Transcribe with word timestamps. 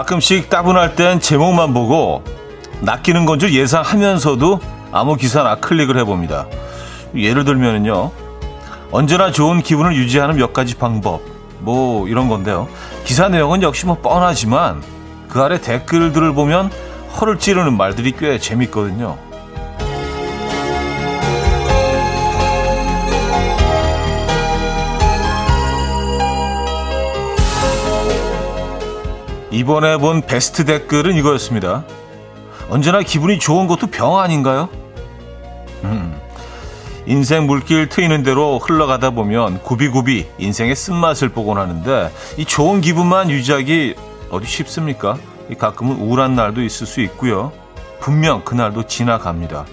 가끔씩 0.00 0.48
따분할 0.48 0.94
땐 0.96 1.20
제목만 1.20 1.74
보고 1.74 2.22
낚이는 2.80 3.26
건 3.26 3.38
줄 3.38 3.52
예상하면서도 3.52 4.58
아무 4.92 5.16
기사나 5.16 5.56
클릭을 5.56 5.98
해봅니다. 5.98 6.46
예를 7.14 7.44
들면요. 7.44 8.10
언제나 8.92 9.30
좋은 9.30 9.62
기분을 9.62 9.94
유지하는 9.94 10.36
몇 10.36 10.54
가지 10.54 10.74
방법. 10.74 11.20
뭐 11.58 12.08
이런 12.08 12.28
건데요. 12.30 12.66
기사 13.04 13.28
내용은 13.28 13.62
역시 13.62 13.84
뭐 13.84 13.98
뻔하지만 14.00 14.82
그 15.28 15.42
아래 15.42 15.60
댓글들을 15.60 16.32
보면 16.32 16.70
허를 17.20 17.38
찌르는 17.38 17.76
말들이 17.76 18.12
꽤 18.12 18.38
재밌거든요. 18.38 19.18
이번에 29.50 29.96
본 29.98 30.22
베스트 30.22 30.64
댓글은 30.64 31.16
이거였습니다. 31.16 31.84
언제나 32.68 33.02
기분이 33.02 33.38
좋은 33.38 33.66
것도 33.66 33.88
병 33.88 34.18
아닌가요? 34.18 34.68
음, 35.82 36.16
인생 37.06 37.46
물길 37.46 37.88
트이는 37.88 38.22
대로 38.22 38.58
흘러가다 38.58 39.10
보면 39.10 39.62
굽이굽이 39.62 40.26
인생의 40.38 40.76
쓴맛을 40.76 41.30
보곤 41.30 41.58
하는데 41.58 42.12
이 42.36 42.44
좋은 42.44 42.80
기분만 42.80 43.30
유지하기 43.30 43.96
어디 44.30 44.46
쉽습니까? 44.46 45.18
가끔은 45.58 45.96
우울한 45.96 46.36
날도 46.36 46.62
있을 46.62 46.86
수 46.86 47.00
있고요. 47.00 47.52
분명 47.98 48.44
그날도 48.44 48.84
지나갑니다. 48.84 49.66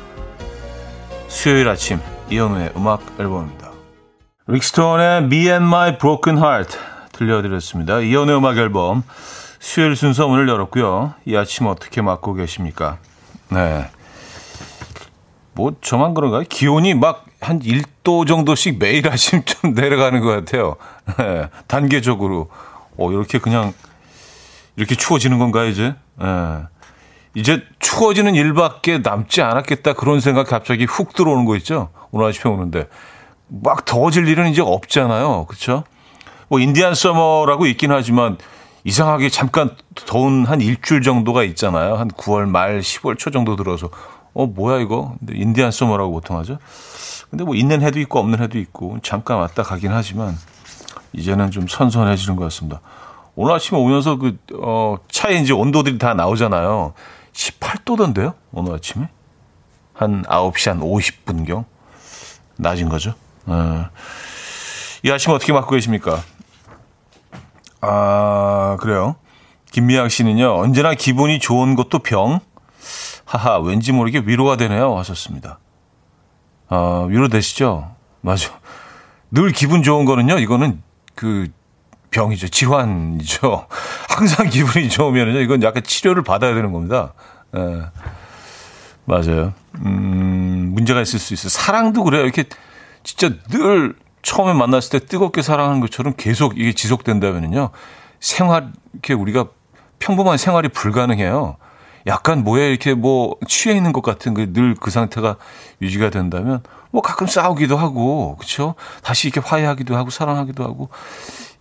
수요일 1.28 1.70
아침 1.70 2.00
이현우의 2.32 2.72
음악 2.76 3.04
앨범입니다. 3.20 3.72
릭스톤의 4.48 5.18
Me 5.24 5.50
and 5.50 5.66
My 5.66 5.98
Broken 6.00 6.42
Heart 6.44 6.78
들려드렸습니다. 7.12 8.00
이현우의 8.00 8.38
음악 8.38 8.58
앨범 8.58 9.04
수요일 9.60 9.96
순서 9.96 10.28
오늘 10.28 10.48
열었고요. 10.48 11.14
이 11.26 11.36
아침 11.36 11.68
어떻게 11.68 12.02
맞고 12.02 12.34
계십니까? 12.34 12.98
네. 13.50 13.90
뭐 15.54 15.74
저만 15.82 16.14
그런가요? 16.14 16.44
기온이 16.48 16.94
막 16.94 17.28
한 17.40 17.60
1도 17.60 18.28
정도씩 18.28 18.80
매일 18.80 19.08
아침 19.10 19.44
좀 19.44 19.74
내려가는 19.74 20.22
것 20.22 20.28
같아요. 20.28 20.76
네. 21.18 21.50
단계적으로. 21.68 22.50
어, 22.98 23.12
이렇게 23.12 23.38
그냥 23.40 23.74
이렇게 24.76 24.96
추워지는 24.96 25.38
건가요, 25.40 25.68
이제? 25.68 25.96
네. 26.20 26.26
이제 27.36 27.64
추워지는 27.80 28.34
일밖에 28.34 29.00
남지 29.00 29.42
않았겠다 29.44 29.94
그런 29.94 30.20
생각 30.20 30.48
갑자기 30.48 30.86
훅 30.86 31.14
들어오는 31.14 31.46
거 31.46 31.56
있죠? 31.58 31.90
오늘 32.12 32.28
아침에 32.28 32.52
오는데. 32.52 32.88
막 33.48 33.86
더워질 33.86 34.28
일은 34.28 34.50
이제 34.50 34.62
없잖아요. 34.62 35.46
그렇죠? 35.46 35.84
뭐 36.50 36.60
인디안 36.60 36.96
서머라고 36.96 37.66
있긴 37.68 37.92
하지만 37.92 38.38
이상하게 38.84 39.30
잠깐 39.30 39.76
더운 40.06 40.46
한 40.46 40.62
일주일 40.62 41.02
정도가 41.02 41.44
있잖아요. 41.44 41.96
한 41.96 42.10
9월 42.10 42.48
말 42.48 42.80
10월 42.80 43.18
초 43.18 43.32
정도 43.32 43.56
들어서 43.56 43.90
어 44.34 44.46
뭐야 44.46 44.80
이거 44.80 45.16
인디안 45.30 45.72
서머라고 45.72 46.12
보통 46.12 46.38
하죠. 46.38 46.58
근데 47.30 47.44
뭐 47.44 47.56
있는 47.56 47.82
해도 47.82 48.00
있고 48.00 48.20
없는 48.20 48.40
해도 48.40 48.58
있고 48.58 48.98
잠깐 49.04 49.38
왔다 49.38 49.64
가긴 49.64 49.92
하지만 49.92 50.38
이제는 51.14 51.52
좀 51.52 51.68
선선해지는 51.68 52.36
것 52.36 52.44
같습니다. 52.46 52.82
오늘 53.36 53.54
아침에 53.54 53.80
오면서 53.80 54.18
그 54.18 54.38
어, 54.62 54.98
차에 55.12 55.36
이제 55.36 55.54
온도들이 55.54 55.98
다 55.98 56.14
나오잖아요. 56.14 56.94
18도던데요? 57.34 58.34
오늘 58.52 58.74
아침에 58.76 59.10
한 59.94 60.24
9시 60.24 60.70
한 60.70 60.80
50분경 60.80 61.66
낮은 62.58 62.90
거죠. 62.90 63.14
어. 63.46 63.86
이 65.04 65.12
아침 65.12 65.34
어떻게 65.34 65.54
맞고 65.54 65.70
계십니까? 65.72 66.22
아, 67.82 68.78
그래요. 68.80 69.16
김미양 69.72 70.10
씨는요, 70.10 70.58
언제나 70.60 70.94
기분이 70.94 71.40
좋은 71.40 71.76
것도 71.76 72.00
병? 72.00 72.40
하하, 73.26 73.60
왠지 73.60 73.92
모르게 73.92 74.24
위로가 74.26 74.56
되네요. 74.56 74.98
하셨습니다. 74.98 75.60
아, 76.70 77.06
위로되시죠? 77.10 77.92
맞아. 78.22 78.60
늘 79.32 79.52
기분 79.52 79.84
좋은 79.84 80.06
거는요, 80.06 80.40
이거는 80.40 80.82
그 81.16 81.50
병이죠. 82.12 82.48
질환이죠. 82.48 83.68
항상 84.10 84.50
기분이 84.50 84.90
좋으면요, 84.90 85.40
이건 85.42 85.62
약간 85.64 85.84
치료를 85.84 86.24
받아야 86.24 86.54
되는 86.54 86.72
겁니다. 86.72 87.14
예. 87.56 87.84
맞아요. 89.06 89.54
음, 89.86 90.72
문제가 90.74 91.02
있을 91.02 91.20
수 91.20 91.34
있어요. 91.34 91.50
사랑도 91.50 92.04
그래요. 92.04 92.24
이렇게 92.24 92.46
진짜 93.04 93.34
늘 93.50 93.96
처음에 94.22 94.54
만났을 94.54 95.00
때 95.00 95.06
뜨겁게 95.06 95.42
사랑하는 95.42 95.80
것처럼 95.80 96.14
계속 96.18 96.60
이게 96.60 96.74
지속된다면요. 96.74 97.70
생활, 98.20 98.72
이렇게 98.94 99.14
우리가 99.14 99.48
평범한 100.00 100.38
생활이 100.38 100.70
불가능해요. 100.70 101.58
약간 102.08 102.44
뭐에 102.44 102.70
이렇게 102.70 102.94
뭐 102.94 103.36
취해 103.48 103.76
있는 103.76 103.92
것 103.92 104.02
같은 104.02 104.34
그 104.34 104.52
늘그 104.54 104.92
상태가 104.92 105.36
유지가 105.82 106.10
된다면 106.10 106.64
뭐 106.92 107.02
가끔 107.02 107.28
싸우기도 107.28 107.78
하고, 107.78 108.38
그쵸? 108.38 108.76
다시 109.04 109.28
이렇게 109.28 109.46
화해하기도 109.46 109.96
하고 109.96 110.10
사랑하기도 110.10 110.64
하고 110.64 110.90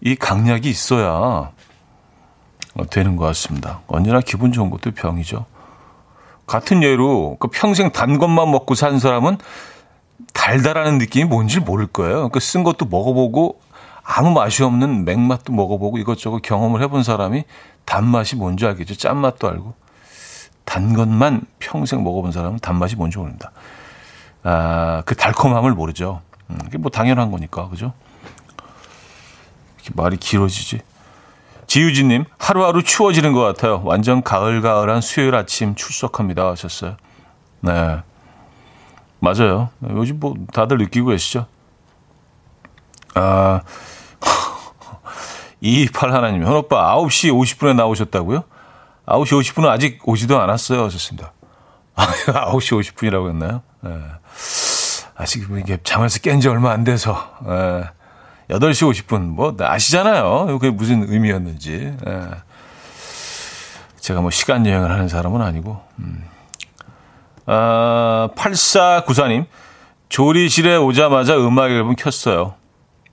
이 0.00 0.14
강약이 0.14 0.68
있어야 0.68 1.50
되는 2.90 3.16
것 3.16 3.24
같습니다. 3.26 3.80
언제나 3.86 4.20
기분 4.20 4.52
좋은 4.52 4.70
것도 4.70 4.92
병이죠. 4.92 5.46
같은 6.46 6.82
예로 6.82 7.38
그 7.40 7.48
평생 7.48 7.90
단 7.90 8.18
것만 8.18 8.50
먹고 8.50 8.74
산 8.74 9.00
사람은 9.00 9.38
달달하는 10.36 10.98
느낌이 10.98 11.24
뭔지 11.24 11.60
모를 11.60 11.86
거예요. 11.86 12.16
그러니까 12.16 12.40
쓴 12.40 12.62
것도 12.62 12.84
먹어보고 12.86 13.60
아무 14.04 14.30
맛이 14.32 14.62
없는 14.62 15.04
맥맛도 15.04 15.52
먹어보고 15.52 15.98
이것저것 15.98 16.42
경험을 16.42 16.82
해본 16.82 17.02
사람이 17.02 17.44
단맛이 17.84 18.36
뭔지 18.36 18.66
알겠죠. 18.66 18.96
짠맛도 18.96 19.48
알고. 19.48 19.74
단 20.64 20.94
것만 20.94 21.46
평생 21.58 22.04
먹어본 22.04 22.32
사람은 22.32 22.58
단맛이 22.58 22.96
뭔지 22.96 23.18
모릅니다. 23.18 23.50
아, 24.42 25.02
그 25.06 25.16
달콤함을 25.16 25.72
모르죠. 25.72 26.20
음, 26.50 26.58
이게 26.66 26.78
뭐 26.78 26.90
당연한 26.90 27.30
거니까, 27.30 27.68
그죠? 27.68 27.92
이렇게 29.76 29.90
말이 29.94 30.16
길어지지. 30.16 30.80
지유진님, 31.66 32.24
하루하루 32.38 32.82
추워지는 32.82 33.32
것 33.32 33.40
같아요. 33.40 33.82
완전 33.84 34.22
가을가을한 34.22 35.00
수요일 35.00 35.34
아침 35.34 35.74
출석합니다. 35.74 36.50
하셨어요. 36.50 36.96
네. 37.60 38.02
맞아요. 39.20 39.70
요즘 39.90 40.20
뭐 40.20 40.34
다들 40.52 40.78
느끼고 40.78 41.08
계시죠? 41.10 41.46
아, 43.14 43.60
228 45.60 46.12
하나님, 46.12 46.44
현 46.44 46.52
오빠 46.54 46.94
9시 46.96 47.32
50분에 47.32 47.74
나오셨다고요? 47.74 48.44
9시 49.06 49.40
50분은 49.40 49.68
아직 49.68 50.00
오지도 50.06 50.40
않았어요. 50.40 50.84
하셨습니다. 50.84 51.32
9시 51.96 52.78
50분이라고 52.94 53.28
했나요? 53.30 53.62
네. 53.80 53.90
아직 55.16 55.48
뭐 55.48 55.58
이게 55.58 55.78
잠에서 55.82 56.18
깬 56.20 56.40
지 56.40 56.48
얼마 56.48 56.72
안 56.72 56.84
돼서, 56.84 57.16
네. 57.42 57.84
8시 58.50 59.06
50분, 59.06 59.20
뭐, 59.22 59.56
아시잖아요. 59.58 60.46
그게 60.58 60.70
무슨 60.70 61.10
의미였는지. 61.10 61.96
네. 62.04 62.30
제가 63.98 64.20
뭐 64.20 64.30
시간 64.30 64.64
여행을 64.66 64.90
하는 64.90 65.08
사람은 65.08 65.40
아니고, 65.40 65.82
음. 65.98 66.22
아, 67.46 68.28
8494님, 68.36 69.46
조리실에 70.08 70.76
오자마자 70.76 71.36
음악 71.36 71.70
앨범 71.70 71.94
켰어요. 71.96 72.54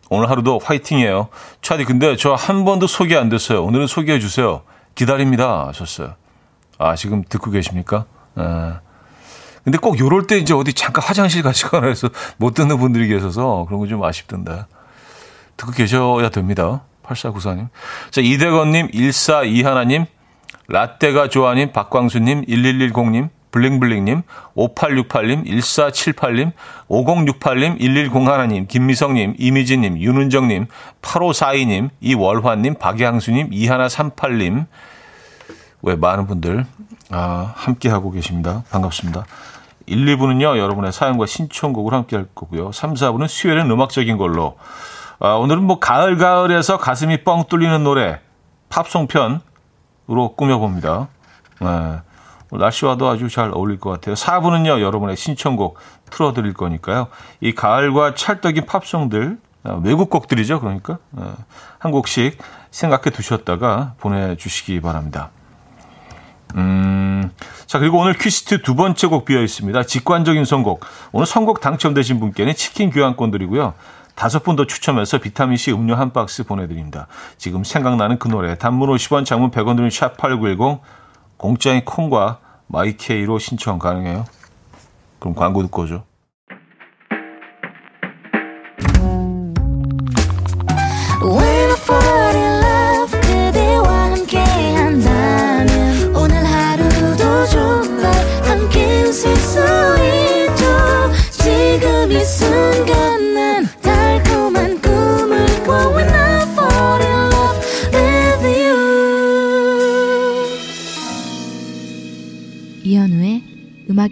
오늘 0.10 0.30
하루도 0.30 0.60
화이팅이에요. 0.64 1.30
차디, 1.62 1.86
근데 1.86 2.16
저 2.16 2.36
한 2.36 2.66
번도 2.66 2.88
소개 2.88 3.16
안 3.16 3.30
됐어요. 3.30 3.64
오늘은 3.64 3.88
소개해 3.88 4.20
주세요. 4.20 4.62
기다립니다. 4.96 5.68
하셨어요. 5.68 6.16
아, 6.78 6.96
지금 6.96 7.24
듣고 7.28 7.50
계십니까? 7.52 8.06
아. 8.36 8.80
근데 9.64 9.78
꼭 9.78 9.98
요럴 9.98 10.28
때 10.28 10.38
이제 10.38 10.54
어디 10.54 10.74
잠깐 10.74 11.04
화장실 11.04 11.42
가시거나 11.42 11.88
해서 11.88 12.10
못 12.38 12.54
듣는 12.54 12.78
분들이 12.78 13.08
계셔서 13.08 13.66
그런 13.68 13.80
거 13.80 13.88
좀 13.88 14.04
아쉽던데. 14.04 14.66
듣고 15.58 15.72
계셔야 15.72 16.30
됩니다. 16.30 16.82
8494님. 17.06 17.70
자, 18.12 18.22
이대건님, 18.22 18.90
1421님, 18.90 20.06
라떼가 20.68 21.30
좋아님, 21.30 21.72
박광수님, 21.72 22.46
1110님, 22.46 23.30
블링블링님, 23.54 24.24
5868님, 24.58 25.46
1478님, 25.46 26.52
5068님, 26.90 27.80
1101님, 27.80 28.68
김미성님, 28.68 29.36
이미진님, 29.38 30.00
윤은정님, 30.00 30.66
8542님, 31.02 31.90
이월환님, 32.02 32.76
박양수님, 32.76 33.52
2138님, 33.52 34.66
왜 35.84 35.96
많은 35.96 36.28
분들 36.28 36.66
아, 37.12 37.54
함께하고 37.56 38.12
계십니다. 38.12 38.64
반갑습니다. 38.72 39.26
1, 39.86 40.06
2부는요, 40.18 40.58
여러분의 40.58 40.92
사연과 40.92 41.28
신청곡을 41.28 41.94
함께 41.94 42.16
할 42.16 42.26
거고요. 42.34 42.72
3, 42.72 42.96
4부는 42.96 43.28
수요일엔 43.28 43.70
음악적인 43.70 44.18
걸로. 44.18 44.58
아, 45.20 45.34
오늘은 45.34 45.62
뭐 45.64 45.78
가을, 45.80 46.18
가을에서 46.18 46.78
가슴이 46.78 47.24
뻥 47.24 47.44
뚫리는 47.48 47.84
노래, 47.84 48.20
팝송 48.70 49.08
편으로 49.08 50.36
꾸며봅니다. 50.36 51.08
네. 51.62 52.00
날씨와도 52.58 53.08
아주 53.10 53.30
잘 53.30 53.52
어울릴 53.54 53.80
것 53.80 53.90
같아요. 53.90 54.16
4부는요, 54.16 54.82
여러분의 54.82 55.16
신청곡 55.18 55.78
틀어드릴 56.10 56.54
거니까요. 56.54 57.08
이 57.42 57.54
가을과 57.54 58.16
찰떡인 58.16 58.66
팝송들 58.66 59.38
어, 59.66 59.82
외국 59.84 60.10
곡들이죠. 60.10 60.60
그러니까 60.60 60.98
어, 61.14 61.36
한 61.80 61.92
곡씩 61.92 62.38
생각해 62.72 63.12
두셨다가 63.12 63.94
보내주시기 64.00 64.82
바랍니다. 64.82 65.32
음, 66.56 67.32
자, 67.66 67.80
그리고 67.80 68.00
오늘 68.00 68.14
cue 68.14 68.32
sheet 68.32 68.62
두 68.62 68.76
번째 68.76 69.08
곡 69.08 69.26
비어 69.26 69.42
있습니다. 69.42 69.84
직관적인 69.84 70.46
선곡. 70.46 70.86
오늘 71.12 71.26
선곡 71.26 71.62
당첨되신 71.62 72.20
분께는 72.20 72.54
치킨 72.56 72.90
교환권 72.92 73.32
드리고요. 73.32 73.74
다섯 74.16 74.44
분 74.44 74.56
더 74.56 74.66
추첨해서 74.68 75.18
비타민C 75.18 75.72
음료 75.72 75.96
한 75.96 76.14
박스 76.14 76.44
보내드립니다. 76.44 77.08
지금 77.38 77.64
생각나는 77.64 78.20
그 78.20 78.28
노래. 78.28 78.56
단문 78.56 78.90
50원, 78.90 79.26
장문 79.26 79.50
100원 79.50 79.76
드는 79.76 79.90
샵8910. 79.90 80.80
공짜인 81.38 81.84
콩과 81.84 82.40
마이케이로 82.74 83.38
신청 83.38 83.78
가능해요. 83.78 84.26
그럼 85.20 85.36
광고 85.36 85.62
듣고 85.62 85.84
오죠. 85.84 86.04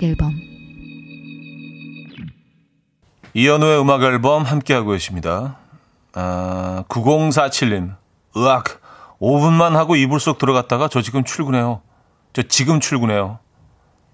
음악 0.02 0.04
앨범 0.04 0.42
이연우의 3.34 3.80
음악 3.80 4.04
앨범 4.04 4.44
함께하고 4.44 4.92
계십니다. 4.92 5.58
아, 6.14 6.84
9047님, 6.90 7.96
으악, 8.36 8.82
5분만 9.22 9.74
하고 9.74 9.96
이불 9.96 10.20
속 10.20 10.38
들어갔다가 10.38 10.90
저 10.90 11.02
지금 11.02 11.24
출근해요. 11.24 11.82
저 12.34 12.42
지금 12.42 12.80
출근해요. 12.80 13.40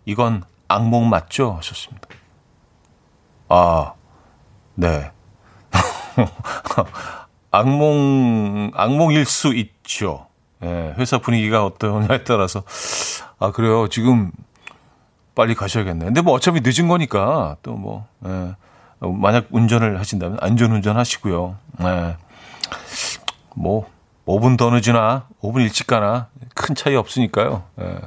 이건 0.05 0.43
악몽 0.67 1.09
맞죠? 1.09 1.53
하셨습니다. 1.53 2.07
아, 3.49 3.93
네. 4.75 5.11
악몽, 7.49 8.71
악몽일 8.75 9.25
수 9.25 9.55
있죠. 9.55 10.27
예, 10.63 10.93
회사 10.97 11.17
분위기가 11.17 11.65
어떠냐에 11.65 12.23
따라서. 12.23 12.63
아, 13.39 13.51
그래요. 13.51 13.87
지금 13.87 14.31
빨리 15.37 15.53
가셔야겠네. 15.53 16.05
근데 16.05 16.21
뭐 16.21 16.33
어차피 16.33 16.61
늦은 16.63 16.87
거니까 16.87 17.57
또 17.61 17.73
뭐, 17.73 18.07
예. 18.25 18.55
만약 18.99 19.45
운전을 19.51 19.99
하신다면 19.99 20.39
안전 20.41 20.71
운전 20.71 20.97
하시고요. 20.97 21.55
예. 21.83 22.17
뭐, 23.55 23.87
5분 24.25 24.57
더 24.57 24.71
늦으나 24.71 25.27
5분 25.41 25.61
일찍 25.61 25.85
가나 25.85 26.27
큰 26.55 26.73
차이 26.73 26.95
없으니까요. 26.95 27.61
예. 27.79 27.99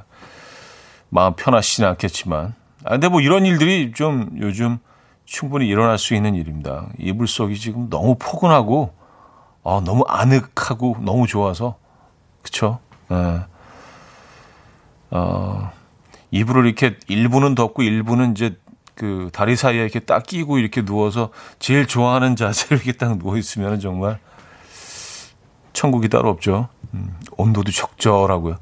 마음 1.08 1.34
편하시진 1.34 1.84
않겠지만. 1.84 2.54
아, 2.84 2.90
근데 2.90 3.08
뭐 3.08 3.20
이런 3.20 3.46
일들이 3.46 3.92
좀 3.92 4.30
요즘 4.40 4.78
충분히 5.24 5.68
일어날 5.68 5.98
수 5.98 6.14
있는 6.16 6.34
일입니다. 6.34 6.88
이불 6.98 7.28
속이 7.28 7.60
지금 7.60 7.88
너무 7.88 8.16
포근하고, 8.18 8.92
아, 9.62 9.80
너무 9.84 10.02
아늑하고 10.08 10.96
너무 11.02 11.28
좋아서. 11.28 11.76
그쵸? 12.42 12.80
예. 13.12 13.44
어, 15.12 15.70
이불을 16.30 16.66
이렇게 16.66 16.96
일부는 17.08 17.54
덮고 17.54 17.82
일부는 17.82 18.32
이제 18.32 18.56
그 18.94 19.30
다리 19.32 19.56
사이에 19.56 19.80
이렇게 19.82 20.00
딱 20.00 20.24
끼고 20.24 20.58
이렇게 20.58 20.84
누워서 20.84 21.30
제일 21.58 21.86
좋아하는 21.86 22.36
자세로 22.36 22.76
이렇게 22.76 22.92
딱 22.92 23.18
누워 23.18 23.36
있으면 23.36 23.80
정말 23.80 24.18
천국이 25.72 26.08
따로 26.08 26.30
없죠. 26.30 26.68
음, 26.94 27.16
온도도 27.36 27.72
적절하고요. 27.72 28.56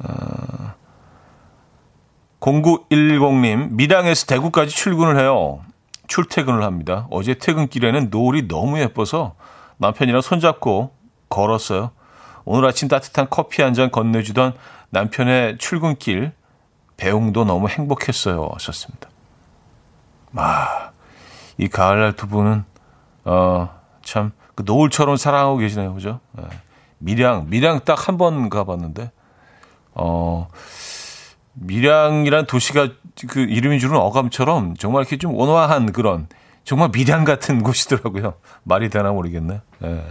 어, 0.00 0.72
0910님, 2.40 3.72
밀양에서 3.72 4.26
대구까지 4.26 4.74
출근을 4.74 5.18
해요. 5.18 5.60
출퇴근을 6.06 6.62
합니다. 6.62 7.06
어제 7.10 7.34
퇴근길에는 7.34 8.08
노을이 8.10 8.48
너무 8.48 8.80
예뻐서 8.80 9.34
남편이랑 9.78 10.22
손잡고 10.22 10.92
걸었어요. 11.28 11.90
오늘 12.44 12.66
아침 12.66 12.88
따뜻한 12.88 13.26
커피 13.28 13.62
한 13.62 13.74
잔 13.74 13.90
건네주던 13.90 14.54
남편의 14.90 15.58
출근길 15.58 16.32
배웅도 17.02 17.44
너무 17.46 17.68
행복했어요. 17.68 18.50
하셨습니다. 18.54 19.08
아, 20.34 20.90
이 21.56 21.68
가을날 21.68 22.14
두 22.14 22.28
분은, 22.28 22.64
어, 23.24 23.70
참, 24.02 24.32
그 24.54 24.62
노을처럼 24.66 25.16
사랑하고 25.16 25.56
계시네요. 25.56 25.94
그죠? 25.94 26.20
네. 26.32 26.44
밀양, 26.98 27.46
밀양 27.48 27.80
딱 27.84 28.08
한 28.08 28.18
번 28.18 28.50
가봤는데, 28.50 29.10
어, 29.94 30.48
밀양이란 31.54 32.46
도시가 32.46 32.88
그 33.28 33.40
이름이 33.40 33.80
주는 33.80 33.96
어감처럼 33.96 34.76
정말 34.76 35.02
이렇게 35.02 35.16
좀 35.16 35.34
온화한 35.34 35.92
그런, 35.92 36.28
정말 36.64 36.90
밀양 36.92 37.24
같은 37.24 37.62
곳이더라고요. 37.64 38.34
말이 38.64 38.90
되나 38.90 39.12
모르겠네. 39.12 39.60
네. 39.78 40.04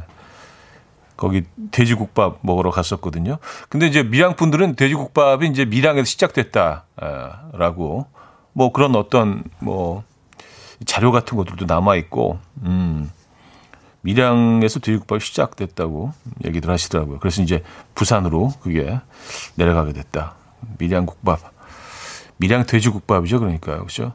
거기 1.17 1.43
돼지국밥 1.71 2.39
먹으러 2.41 2.71
갔었거든요. 2.71 3.37
근데 3.69 3.87
이제 3.87 4.03
밀양 4.03 4.35
분들은 4.35 4.75
돼지국밥이 4.75 5.47
이제 5.47 5.65
밀양에서 5.65 6.05
시작됐다라고 6.05 8.07
뭐 8.53 8.71
그런 8.71 8.95
어떤 8.95 9.43
뭐 9.59 10.03
자료 10.85 11.11
같은 11.11 11.37
것들도 11.37 11.65
남아 11.65 11.95
있고 11.95 12.39
음. 12.63 13.11
밀양에서 14.01 14.79
돼지국밥이 14.79 15.19
시작됐다고 15.19 16.13
얘기들 16.45 16.69
하시더라고요. 16.69 17.19
그래서 17.19 17.41
이제 17.41 17.61
부산으로 17.93 18.53
그게 18.61 18.97
내려가게 19.55 19.91
됐다. 19.91 20.35
밀양국밥. 20.77 21.39
밀양 22.37 22.67
돼지국밥이죠. 22.67 23.39
그러니까요. 23.39 23.77
그렇죠? 23.77 24.13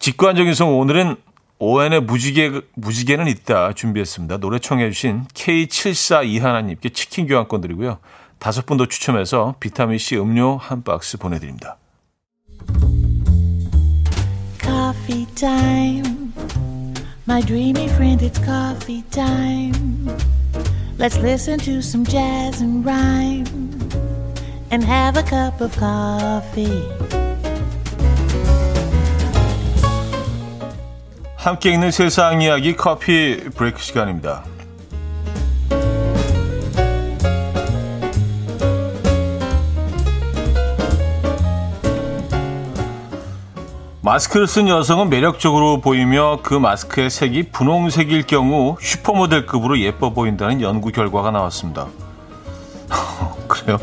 직관적인 0.00 0.52
성 0.52 0.78
오늘은 0.78 1.16
오엔의 1.58 2.02
무지개, 2.02 2.60
무지개는 2.74 3.28
있다 3.28 3.72
준비했습니다. 3.74 4.38
노래 4.38 4.58
청해주신 4.58 5.26
K74 5.32 6.26
이하나님께 6.26 6.88
치킨 6.90 7.26
교환권 7.26 7.60
드리고요. 7.60 7.98
다섯 8.38 8.66
분 8.66 8.76
더 8.76 8.86
추첨해서 8.86 9.54
비타민C 9.60 10.16
음료 10.16 10.56
한 10.56 10.82
박스 10.82 11.16
보내드립니다. 11.16 11.78
Coffee 14.60 15.26
time. 15.34 16.32
My 17.26 17.40
dreamy 17.40 17.86
friend, 17.88 18.22
it's 18.22 18.38
coffee 18.44 19.02
time. 19.10 20.08
Let's 20.98 21.16
listen 21.18 21.58
to 21.60 21.78
some 21.80 22.04
jazz 22.04 22.60
and 22.62 22.84
rhyme 22.84 23.46
and 24.70 24.84
have 24.84 25.16
a 25.16 25.22
cup 25.22 25.60
of 25.62 25.74
coffee. 25.78 27.23
함께 31.44 31.74
있는 31.74 31.90
세상 31.90 32.40
이야기 32.40 32.74
커피 32.74 33.36
브레이크 33.54 33.78
시간입니다. 33.78 34.44
마스크를 44.00 44.46
쓴 44.46 44.68
여성은 44.68 45.10
매력적으로 45.10 45.82
보이며 45.82 46.38
그 46.42 46.54
마스크의 46.54 47.10
색이 47.10 47.50
분홍색일 47.50 48.22
경우 48.22 48.78
슈퍼모델급으로 48.80 49.80
예뻐 49.80 50.14
보인다는 50.14 50.62
연구 50.62 50.92
결과가 50.92 51.30
나왔습니다. 51.30 51.88
그래요? 53.48 53.78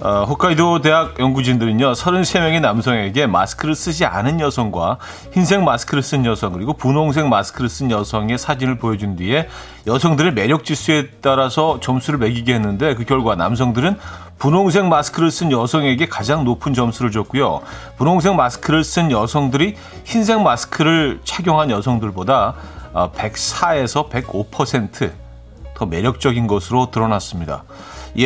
어, 0.00 0.24
홋카이도 0.28 0.80
대학 0.80 1.18
연구진들은요, 1.18 1.92
33명의 1.92 2.60
남성에게 2.60 3.26
마스크를 3.26 3.74
쓰지 3.74 4.04
않은 4.04 4.38
여성과 4.38 4.98
흰색 5.32 5.64
마스크를 5.64 6.04
쓴 6.04 6.24
여성, 6.24 6.52
그리고 6.52 6.72
분홍색 6.72 7.26
마스크를 7.26 7.68
쓴 7.68 7.90
여성의 7.90 8.38
사진을 8.38 8.78
보여준 8.78 9.16
뒤에 9.16 9.48
여성들의 9.88 10.34
매력 10.34 10.64
지수에 10.64 11.08
따라서 11.20 11.80
점수를 11.80 12.20
매기게 12.20 12.54
했는데 12.54 12.94
그 12.94 13.04
결과 13.04 13.34
남성들은 13.34 13.98
분홍색 14.38 14.86
마스크를 14.86 15.32
쓴 15.32 15.50
여성에게 15.50 16.06
가장 16.06 16.44
높은 16.44 16.74
점수를 16.74 17.10
줬고요. 17.10 17.62
분홍색 17.96 18.36
마스크를 18.36 18.84
쓴 18.84 19.10
여성들이 19.10 19.74
흰색 20.04 20.40
마스크를 20.40 21.18
착용한 21.24 21.70
여성들보다 21.70 22.54
104에서 22.94 23.96
어, 23.96 24.08
105%더 24.08 25.86
매력적인 25.86 26.46
것으로 26.46 26.92
드러났습니다. 26.92 27.64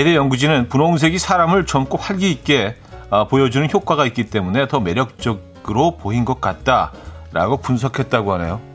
대해 0.02 0.16
연구진은 0.16 0.68
분홍색이 0.68 1.18
사람을 1.18 1.66
젊고 1.66 1.98
활기 1.98 2.30
있게 2.30 2.76
어, 3.10 3.28
보여주는 3.28 3.68
효과가 3.70 4.06
있기 4.06 4.30
때문에 4.30 4.68
더 4.68 4.80
매력적으로 4.80 5.96
보인 5.96 6.24
것 6.24 6.40
같다라고 6.40 7.58
분석했다고 7.58 8.32
하네요. 8.34 8.72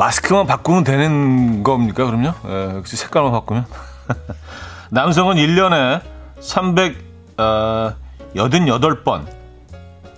마스크만 0.00 0.46
바꾸면 0.46 0.84
되는 0.84 1.62
겁니까, 1.62 2.06
그럼요? 2.06 2.32
예, 2.48 2.76
역시 2.76 2.96
색깔만 2.96 3.32
바꾸면. 3.32 3.66
남성은 4.88 5.36
1년에 5.36 6.00
388번 8.34 9.26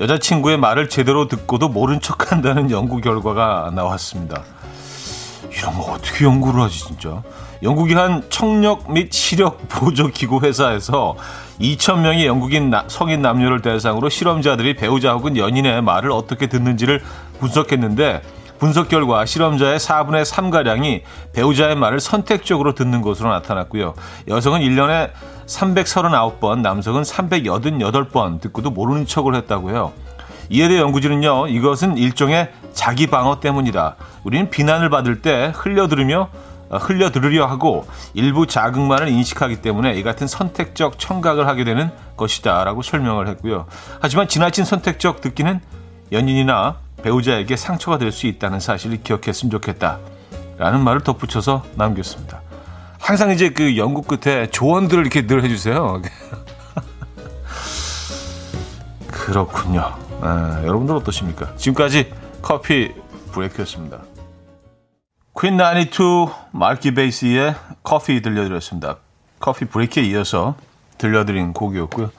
여자친구의 0.00 0.59
말을 0.59 0.88
제대로 0.88 1.28
듣고도 1.28 1.69
모른 1.69 2.00
척 2.00 2.33
한다는 2.33 2.71
연구 2.71 3.00
결과가 3.00 3.73
나왔습니다. 3.75 4.42
이런 5.57 5.75
거 5.75 5.92
어떻게 5.92 6.25
연구를 6.25 6.62
하지, 6.62 6.87
진짜? 6.87 7.23
영국의 7.62 7.95
한 7.95 8.23
청력 8.31 8.90
및 8.92 9.12
시력 9.12 9.69
보조 9.69 10.09
기구 10.09 10.40
회사에서 10.40 11.16
2,000명의 11.61 12.25
영국인 12.25 12.71
나, 12.71 12.85
성인 12.88 13.23
남녀를 13.23 13.62
대상으로 13.62 14.09
실험자들이 14.09 14.75
배우자 14.75 15.12
혹은 15.12 15.37
연인의 15.37 15.83
말을 15.83 16.11
어떻게 16.11 16.49
듣는지를 16.49 17.02
분석했는데 17.38 18.23
분석 18.62 18.88
결과 18.88 19.26
실험자의 19.26 19.81
4분의 19.81 20.25
3가량이 20.25 21.02
배우자의 21.33 21.75
말을 21.75 21.99
선택적으로 21.99 22.76
듣는 22.76 23.02
것으로 23.02 23.28
나타났고요. 23.31 23.95
여성은 24.28 24.61
1년에 24.61 25.11
339번, 25.47 26.61
남성은 26.61 27.02
388번 27.02 28.40
듣고도 28.40 28.71
모르는 28.71 29.04
척을 29.04 29.35
했다고 29.35 29.73
요. 29.73 29.92
이에 30.49 30.69
대해 30.69 30.78
연구진은요, 30.78 31.49
이것은 31.49 31.99
일종의 31.99 32.52
자기 32.73 33.09
방어 33.09 33.40
때문이다. 33.40 33.97
우리는 34.23 34.49
비난을 34.49 34.90
받을 34.90 35.23
때 35.23 35.52
흘려들으며 35.57 36.28
어, 36.71 36.76
흘려들으려 36.76 37.47
하고 37.47 37.85
일부 38.14 38.47
자극만을 38.47 39.09
인식하기 39.09 39.57
때문에 39.61 39.95
이 39.95 40.04
같은 40.04 40.28
선택적 40.28 41.00
청각을 41.00 41.49
하게 41.49 41.64
되는 41.64 41.90
것이다 42.16 42.62
라고 42.62 42.83
설명을 42.83 43.26
했고요. 43.26 43.66
하지만 43.99 44.28
지나친 44.28 44.64
선택적 44.64 45.21
듣기는 45.21 45.61
연인이나 46.12 46.76
배우자에게 47.03 47.57
상처가 47.57 47.99
될 47.99 48.13
수 48.13 48.27
있다는 48.27 48.61
사실을 48.61 49.03
기억했으면 49.03 49.51
좋겠다 49.51 49.99
라는 50.59 50.83
말을 50.85 51.01
덧붙여서 51.03 51.65
남겼습니다. 51.75 52.41
항상 53.01 53.31
이제 53.31 53.51
그 53.51 53.77
연구 53.77 54.03
끝에 54.03 54.47
조언들을 54.51 55.03
이렇게 55.03 55.27
늘 55.27 55.43
해주세요. 55.43 56.03
그렇군요. 59.11 59.93
아, 60.21 60.61
여러분들 60.65 60.95
어떠십니까? 60.97 61.57
지금까지 61.57 62.13
커피 62.43 62.93
브레이크였습니다. 63.33 63.99
퀸92 65.35 66.31
마키 66.53 66.95
베이스의 66.95 67.55
커피 67.83 68.21
들려드렸습니다. 68.23 68.99
커피 69.41 69.65
브레이크에 69.65 70.03
이어서 70.05 70.55
들려드린 70.99 71.53
곡이었고요. 71.53 72.11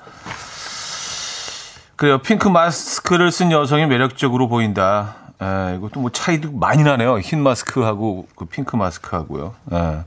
그래요. 2.04 2.18
핑크 2.18 2.50
마스크를 2.50 3.32
쓴 3.32 3.54
여성이 3.54 3.86
매력적으로 3.86 4.50
보인다. 4.50 5.16
에, 5.42 5.78
이것도 5.78 6.02
뭐 6.02 6.10
차이도 6.10 6.52
많이 6.52 6.84
나네요. 6.84 7.20
흰 7.20 7.42
마스크하고 7.42 8.28
그 8.36 8.44
핑크 8.44 8.76
마스크하고요. 8.76 9.56
에, 9.72 10.04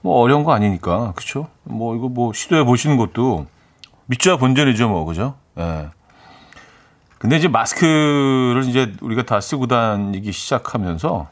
뭐 0.00 0.20
어려운 0.20 0.42
거 0.42 0.52
아니니까. 0.52 1.12
그쵸? 1.14 1.46
뭐 1.62 1.94
이거 1.94 2.08
뭐 2.08 2.32
시도해 2.32 2.64
보시는 2.64 2.96
것도 2.96 3.46
믿자 4.06 4.38
본전이죠. 4.38 4.88
뭐. 4.88 5.04
그죠? 5.04 5.36
에. 5.56 5.86
근데 7.18 7.36
이제 7.36 7.46
마스크를 7.46 8.64
이제 8.66 8.92
우리가 9.00 9.22
다 9.22 9.40
쓰고 9.40 9.68
다니기 9.68 10.32
시작하면서 10.32 11.28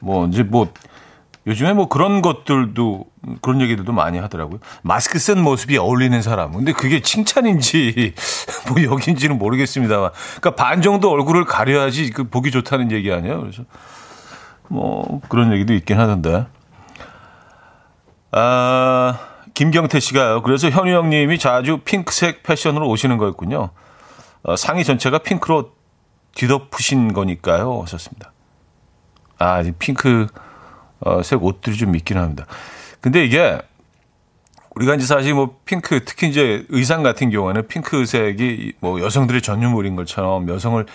뭐 0.00 0.26
이제 0.26 0.42
뭐 0.42 0.68
요즘에 1.46 1.72
뭐 1.72 1.88
그런 1.88 2.20
것들도 2.20 3.06
그런 3.40 3.60
얘기들도 3.62 3.92
많이 3.92 4.18
하더라고요. 4.18 4.60
마스크 4.82 5.18
쓴 5.18 5.42
모습이 5.42 5.78
어울리는 5.78 6.20
사람. 6.20 6.52
근데 6.52 6.72
그게 6.72 7.00
칭찬인지 7.00 8.14
뭐 8.68 8.82
여긴지는 8.82 9.38
모르겠습니다만. 9.38 10.10
그러니까 10.40 10.54
반 10.62 10.82
정도 10.82 11.10
얼굴을 11.10 11.46
가려야지 11.46 12.10
그 12.10 12.28
보기 12.28 12.50
좋다는 12.50 12.92
얘기 12.92 13.10
아니에요. 13.10 13.40
그래서 13.40 13.62
뭐 14.68 15.20
그런 15.28 15.52
얘기도 15.52 15.72
있긴 15.72 15.98
하던데. 15.98 16.46
아, 18.32 19.18
김경태 19.54 19.98
씨가요. 19.98 20.42
그래서 20.42 20.68
현우 20.68 20.90
형님이 20.90 21.38
자주 21.38 21.78
핑크색 21.78 22.42
패션으로 22.42 22.86
오시는 22.88 23.16
거였군요. 23.16 23.70
어, 24.42 24.56
상의 24.56 24.84
전체가 24.84 25.18
핑크로 25.18 25.72
뒤덮으신 26.34 27.12
거니까요. 27.12 27.80
하셨습니다. 27.82 28.32
아, 29.38 29.62
핑크 29.78 30.26
어, 31.00 31.22
색 31.22 31.42
옷들이 31.42 31.76
좀 31.76 31.94
있긴 31.96 32.18
합니다. 32.18 32.46
근데 33.00 33.24
이게 33.24 33.60
우리가 34.74 34.94
이제 34.94 35.04
사실 35.06 35.34
뭐 35.34 35.58
핑크 35.64 36.04
특히 36.04 36.28
이제 36.28 36.64
의상 36.68 37.02
같은 37.02 37.30
경우에는 37.30 37.66
핑크색이 37.66 38.74
뭐 38.80 39.00
여성들의 39.00 39.42
전유물인 39.42 39.96
것처럼 39.96 40.48
여성을 40.48 40.86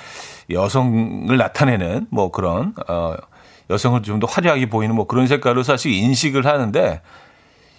여성을 0.50 1.36
나타내는 1.36 2.08
뭐 2.10 2.32
그런 2.32 2.74
어 2.88 3.16
여성을 3.70 4.02
좀 4.04 4.20
더 4.20 4.28
화려하게 4.28 4.70
보이는 4.70 4.96
뭐 4.96 5.08
그런 5.08 5.28
색깔로 5.28 5.64
사실 5.64 5.92
인식을 5.92 6.46
하는데 6.46 7.02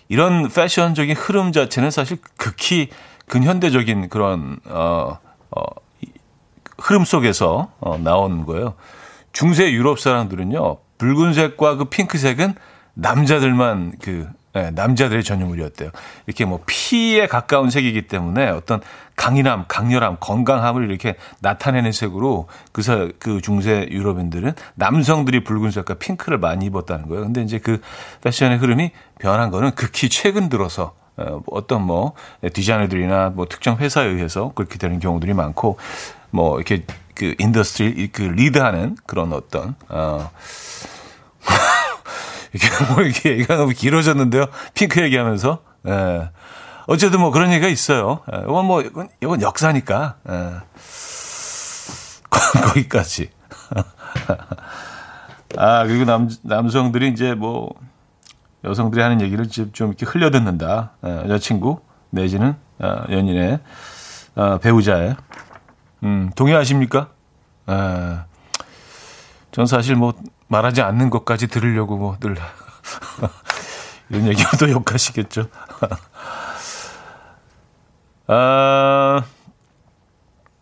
이런 0.09 0.49
패션적인 0.49 1.17
흐름 1.17 1.53
자체는 1.53 1.91
사실 1.91 2.19
극히 2.37 2.89
근현대적인 3.29 4.09
그런 4.09 4.59
어, 4.67 5.19
어 5.51 5.63
흐름 6.79 7.05
속에서 7.05 7.73
어, 7.81 7.99
나온 7.99 8.45
거예요. 8.45 8.75
중세 9.33 9.71
유럽 9.73 9.99
사람들은요 9.99 10.77
붉은색과 10.99 11.77
그 11.77 11.85
핑크색은 11.87 12.55
남자들만 12.95 13.93
그 14.01 14.29
네, 14.57 14.71
남자들의 14.71 15.23
전유물이었대요. 15.23 15.91
이렇게 16.27 16.47
뭐 16.47 16.63
피에 16.65 17.27
가까운 17.27 17.69
색이기 17.69 18.07
때문에 18.07 18.49
어떤 18.49 18.81
강인함, 19.15 19.67
강렬함, 19.69 20.17
건강함을 20.19 20.89
이렇게 20.89 21.17
나타내는 21.41 21.93
색으로 21.93 22.49
그, 22.73 22.81
사, 22.81 23.07
그 23.19 23.43
중세 23.43 23.87
유럽인들은 23.91 24.55
남성들이 24.77 25.45
붉은색과 25.45 25.95
핑크를 25.95 26.39
많이 26.39 26.65
입었다는 26.65 27.07
거예요. 27.07 27.25
근데 27.25 27.43
이제 27.43 27.59
그 27.59 27.83
패션의 28.23 28.57
흐름이 28.57 28.93
변한 29.19 29.51
거는 29.51 29.73
극히 29.75 30.09
최근 30.09 30.49
들어서 30.49 30.95
어, 31.19 31.43
어떤 31.49 31.83
뭐 31.83 32.15
디자이너들이나 32.51 33.33
뭐 33.35 33.45
특정 33.45 33.77
회사에 33.77 34.07
의해서 34.07 34.53
그렇게 34.55 34.79
되는 34.79 35.01
경우들이 35.01 35.35
많고 35.35 35.77
뭐 36.31 36.57
이렇게 36.57 36.85
그 37.17 37.35
industry 37.39 38.09
그 38.13 38.23
리드하는 38.23 38.97
그런 39.07 39.33
어떤 39.33 39.75
어 39.89 40.31
이게 42.55 42.69
뭐 42.93 43.03
이게 43.03 43.31
얘기가 43.31 43.57
너무 43.57 43.73
길어졌는데요. 43.73 44.47
핑크 44.75 45.03
얘기하면서 45.03 45.59
예. 45.89 46.31
어쨌든 46.87 47.21
뭐 47.21 47.31
그런 47.33 47.51
얘기가 47.51 47.69
있어요. 47.69 48.21
예. 48.33 48.43
이건 48.43 48.67
뭐 48.67 48.83
이건, 48.83 49.09
이건 49.21 49.43
역사니까 49.43 50.17
예. 50.29 50.53
거기까지. 52.63 53.31
아 55.57 55.85
그리고 55.87 56.05
남 56.05 56.29
남성들이 56.43 57.09
이제 57.09 57.35
뭐 57.35 57.75
여성들이 58.65 59.03
하는 59.03 59.21
얘기를 59.23 59.49
좀 59.49 59.89
이렇게 59.89 60.05
흘려듣는다. 60.05 60.93
예, 61.05 61.11
여자친구 61.25 61.81
내지는 62.11 62.57
어, 62.79 63.05
연인의 63.11 63.61
어, 64.35 64.59
배우자의 64.59 65.17
음, 66.07 66.31
동의하십니까? 66.37 67.09
에, 67.69 68.19
전 69.51 69.67
사실 69.67 69.97
뭐 69.97 70.15
말하지 70.49 70.83
않는 70.83 71.11
것까지 71.11 71.49
들으려고 71.49 71.97
뭐 71.97 72.17
늘 72.21 72.37
이런 74.09 74.29
얘기가 74.29 74.57
또 74.59 74.71
욕하시겠죠. 74.71 75.49
아, 78.29 79.23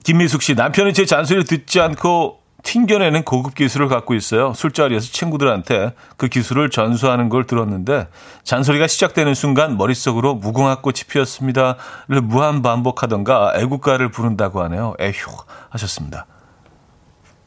김미숙 0.02 0.42
씨 0.42 0.54
남편이 0.54 0.94
제 0.94 1.04
잔소리를 1.04 1.44
듣지 1.44 1.80
않고 1.80 2.40
튕겨내는 2.64 3.22
고급 3.22 3.54
기술을 3.54 3.88
갖고 3.88 4.14
있어요. 4.14 4.52
술자리에서 4.54 5.12
친구들한테 5.12 5.92
그 6.16 6.28
기술을 6.28 6.70
전수하는 6.70 7.28
걸 7.28 7.44
들었는데 7.46 8.08
잔소리가 8.42 8.86
시작되는 8.86 9.34
순간 9.34 9.76
머릿속으로 9.76 10.34
무궁화 10.34 10.80
꽃이 10.80 11.00
피었습니다를 11.06 12.22
무한 12.22 12.62
반복하던가 12.62 13.52
애국가를 13.56 14.10
부른다고 14.10 14.62
하네요. 14.62 14.94
에휴 14.98 15.12
하셨습니다. 15.70 16.26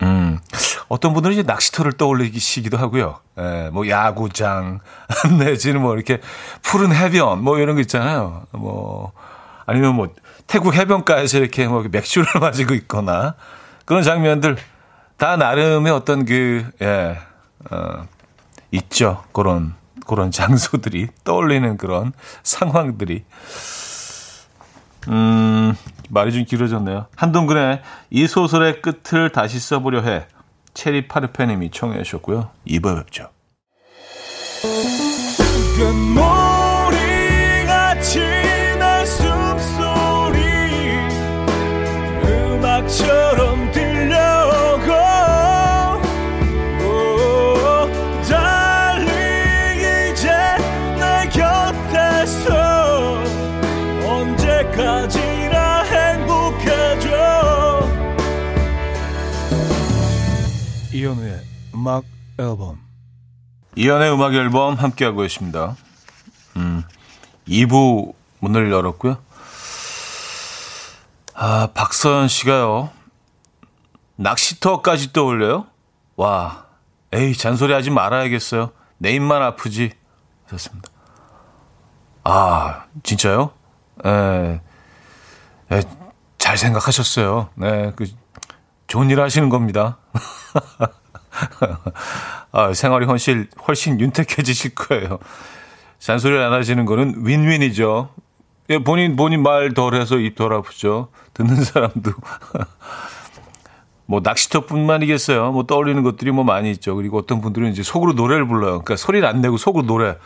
음, 0.04 0.40
어떤 0.88 1.14
분들은 1.14 1.34
이제 1.34 1.44
낚시터를 1.44 1.94
떠올리시기도 1.94 2.78
하고요. 2.78 3.20
예, 3.40 3.70
뭐 3.74 3.90
야구장 3.90 4.80
내지는 5.40 5.82
뭐 5.82 5.96
이렇게 5.96 6.22
푸른 6.62 6.94
해변 6.94 7.44
뭐 7.44 7.58
이런 7.58 7.76
거 7.76 7.82
있잖아요. 7.82 8.44
뭐 8.52 9.12
아니면 9.66 9.96
뭐 9.96 10.10
태국 10.46 10.76
해변가에서 10.76 11.40
이렇게 11.40 11.68
뭐 11.68 11.84
맥주를 11.92 12.28
마시고 12.40 12.76
있거나 12.76 13.34
그런 13.86 14.04
장면들 14.04 14.58
다 15.18 15.36
나름의 15.36 15.92
어떤 15.92 16.26
그, 16.26 16.70
예, 16.82 17.18
어, 17.72 18.08
있죠. 18.72 19.24
그런, 19.32 19.74
그런 20.06 20.32
장소들이 20.32 21.08
떠올리는 21.26 21.78
그런 21.78 22.14
상황들이. 22.44 23.24
음, 25.10 25.76
말이 26.10 26.32
좀 26.32 26.46
길어졌네요. 26.46 27.08
한동근의 27.16 27.82
이 28.12 28.28
소설의 28.28 28.82
끝을 28.82 29.32
다시 29.32 29.60
써보려 29.60 30.02
해. 30.02 30.28
체리 30.74 31.08
파르페님이 31.08 31.72
청해 31.72 32.04
주셨고요. 32.04 32.52
2부 32.68 32.96
뵙죠. 32.98 33.30
음악 61.78 62.06
앨범 62.40 62.80
이연의 63.76 64.12
음악 64.12 64.34
앨범 64.34 64.74
함께하고 64.74 65.22
계십니다. 65.22 65.76
음, 66.56 66.84
2부 67.48 68.16
문을 68.40 68.72
열었고요. 68.72 69.18
아, 71.36 71.70
박서연 71.76 72.30
씨가요. 72.30 72.90
낚시터까지 74.16 75.14
떠올려요? 75.14 75.68
와, 76.16 76.66
에이, 77.14 77.38
잔소리 77.38 77.74
하지 77.74 77.92
말아야겠어요. 77.92 78.72
내 78.98 79.12
입만 79.12 79.44
아프지. 79.44 79.92
하셨습니다. 80.46 80.90
아, 82.24 82.86
진짜요? 83.04 83.52
에, 84.04 84.60
에, 85.72 85.82
잘 86.40 86.58
생각하셨어요. 86.58 87.50
네, 87.54 87.92
그, 87.96 88.08
좋은 88.88 89.12
일 89.12 89.22
하시는 89.22 89.50
겁니다. 89.50 90.00
아, 92.52 92.74
생활이 92.74 93.06
훨씬, 93.06 93.48
훨씬 93.68 94.00
윤택해지실 94.00 94.76
거예요. 94.76 95.20
잔소리 96.00 96.38
안 96.38 96.54
하시는 96.54 96.86
거는 96.86 97.26
윈윈이죠. 97.26 98.10
예, 98.70 98.80
본인, 98.80 99.16
본인 99.16 99.44
말 99.44 99.74
덜해서 99.74 100.18
입 100.18 100.36
덜 100.36 100.54
아프죠. 100.54 101.10
듣는 101.34 101.64
사람도. 101.64 102.12
뭐 104.06 104.22
낚시터뿐만이겠어요. 104.24 105.52
뭐 105.52 105.66
떠올리는 105.66 106.02
것들이 106.02 106.32
뭐 106.32 106.44
많이 106.44 106.72
있죠. 106.72 106.96
그리고 106.96 107.18
어떤 107.18 107.42
분들은 107.42 107.72
이제 107.72 107.84
속으로 107.84 108.14
노래를 108.14 108.48
불러요. 108.48 108.82
그러니까 108.82 108.96
소리를 108.96 109.28
안 109.28 109.42
내고 109.42 109.58
속으로 109.58 109.86
노래 109.86 110.18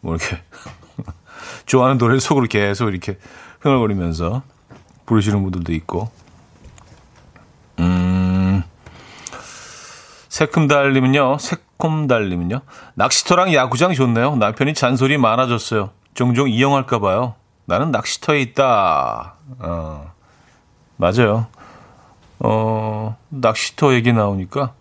뭐 0.00 0.14
이렇게 0.14 0.38
좋아하는 1.66 1.98
노래를 1.98 2.20
속으로 2.20 2.46
계속 2.48 2.90
이렇게 2.90 3.18
흥얼거리면서 3.60 4.42
부르시는 5.06 5.42
분들도 5.42 5.72
있고. 5.72 6.10
새콤달님은요, 10.40 11.36
새콤달님은요, 11.38 12.62
낚시터랑 12.94 13.52
야구장 13.52 13.92
좋네요. 13.92 14.36
남편이 14.36 14.72
잔소리 14.72 15.18
많아졌어요. 15.18 15.90
종종 16.14 16.48
이용할까봐요. 16.48 17.34
나는 17.66 17.90
낚시터에 17.90 18.40
있다. 18.40 19.34
어, 19.58 20.10
맞아요. 20.96 21.46
어, 22.38 23.18
낚시터 23.28 23.92
얘기 23.92 24.14
나오니까, 24.14 24.72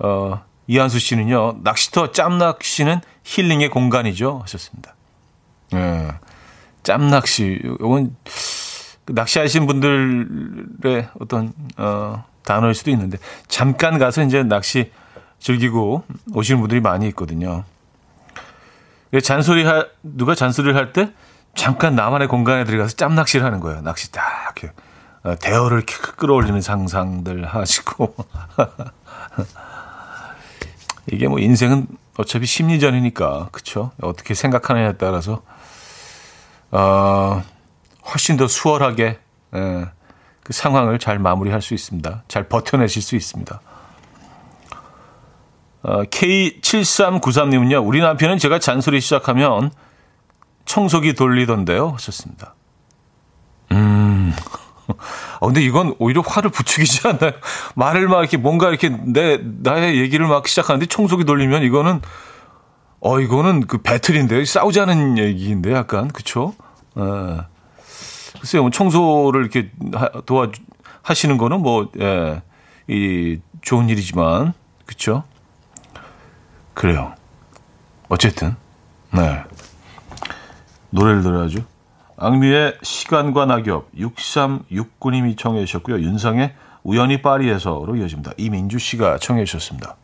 어, 0.00 0.42
이한수 0.66 0.98
씨는요, 0.98 1.60
낚시터 1.62 2.12
짬낚시는 2.12 3.00
힐링의 3.24 3.70
공간이죠. 3.70 4.40
하셨습니다. 4.42 4.94
예. 5.72 6.10
짬낚시. 6.82 7.58
이건 7.62 8.14
낚시하신 9.06 9.66
분들의 9.66 11.08
어떤, 11.20 11.54
어, 11.78 12.22
단어일 12.48 12.74
수도 12.74 12.90
있는데, 12.90 13.18
잠깐 13.46 13.98
가서 13.98 14.22
이제 14.22 14.42
낚시 14.42 14.90
즐기고 15.38 16.04
오시는 16.34 16.60
분들이 16.60 16.80
많이 16.80 17.06
있거든요. 17.08 17.64
잔소리 19.22 19.64
할, 19.64 19.90
누가 20.02 20.34
잔소리를 20.34 20.74
할 20.74 20.92
때, 20.92 21.12
잠깐 21.54 21.94
나만의 21.94 22.28
공간에 22.28 22.64
들어가서 22.64 22.96
짬 22.96 23.14
낚시를 23.14 23.44
하는 23.44 23.60
거예요. 23.60 23.82
낚시 23.82 24.10
딱, 24.10 24.24
이렇게. 24.56 24.72
어, 25.24 25.34
대어를 25.36 25.84
끌어올리는 25.84 26.60
상상들 26.60 27.44
하시고. 27.44 28.14
이게 31.10 31.28
뭐 31.28 31.38
인생은 31.38 31.86
어차피 32.16 32.46
심리전이니까, 32.46 33.48
그쵸? 33.52 33.92
어떻게 34.00 34.34
생각하느냐에 34.34 34.94
따라서, 34.94 35.42
어, 36.70 37.42
훨씬 38.12 38.36
더 38.36 38.48
수월하게, 38.48 39.18
예, 39.54 39.86
그 40.48 40.54
상황을 40.54 40.98
잘 40.98 41.18
마무리할 41.18 41.60
수 41.60 41.74
있습니다. 41.74 42.24
잘 42.26 42.48
버텨내실 42.48 43.02
수 43.02 43.16
있습니다. 43.16 43.60
어, 45.82 46.02
K7393님은요, 46.04 47.86
우리 47.86 48.00
남편은 48.00 48.38
제가 48.38 48.58
잔소리 48.58 48.98
시작하면 49.02 49.70
청소기 50.64 51.12
돌리던데요. 51.12 51.90
하셨습니다. 51.90 52.54
음. 53.72 54.34
어, 55.40 55.46
근데 55.48 55.60
이건 55.60 55.94
오히려 55.98 56.22
화를 56.22 56.50
부추기지 56.50 57.06
않나요? 57.08 57.32
말을 57.74 58.08
막 58.08 58.20
이렇게 58.20 58.38
뭔가 58.38 58.70
이렇게 58.70 58.88
내, 58.88 59.38
나의 59.42 59.98
얘기를 59.98 60.26
막 60.26 60.48
시작하는데 60.48 60.86
청소기 60.86 61.24
돌리면 61.24 61.62
이거는, 61.62 62.00
어, 63.00 63.20
이거는 63.20 63.66
그 63.66 63.82
배틀인데, 63.82 64.46
싸우자는 64.46 65.18
얘기인데, 65.18 65.74
약간, 65.74 66.08
그쵸? 66.08 66.54
예. 66.96 67.02
글쎄요, 68.40 68.62
뭐 68.62 68.70
청소를 68.70 69.42
이렇게 69.42 69.70
도와, 70.26 70.50
하시는 71.02 71.38
거는 71.38 71.60
뭐, 71.60 71.90
예, 72.00 72.42
이, 72.86 73.40
좋은 73.60 73.88
일이지만, 73.88 74.52
그쵸? 74.86 75.24
그래요. 76.74 77.14
어쨌든, 78.08 78.56
네. 79.12 79.42
노래를 80.90 81.22
들어야죠. 81.22 81.60
악뮤의 82.16 82.78
시간과 82.82 83.46
낙엽 83.46 83.92
6369님이 83.92 85.38
청해 85.38 85.64
주셨고요. 85.64 86.00
윤상의 86.00 86.54
우연히 86.82 87.22
파리에서로 87.22 87.96
이어집니다. 87.96 88.32
이민주 88.36 88.78
씨가 88.78 89.18
청해 89.18 89.44
주셨습니다. 89.44 89.96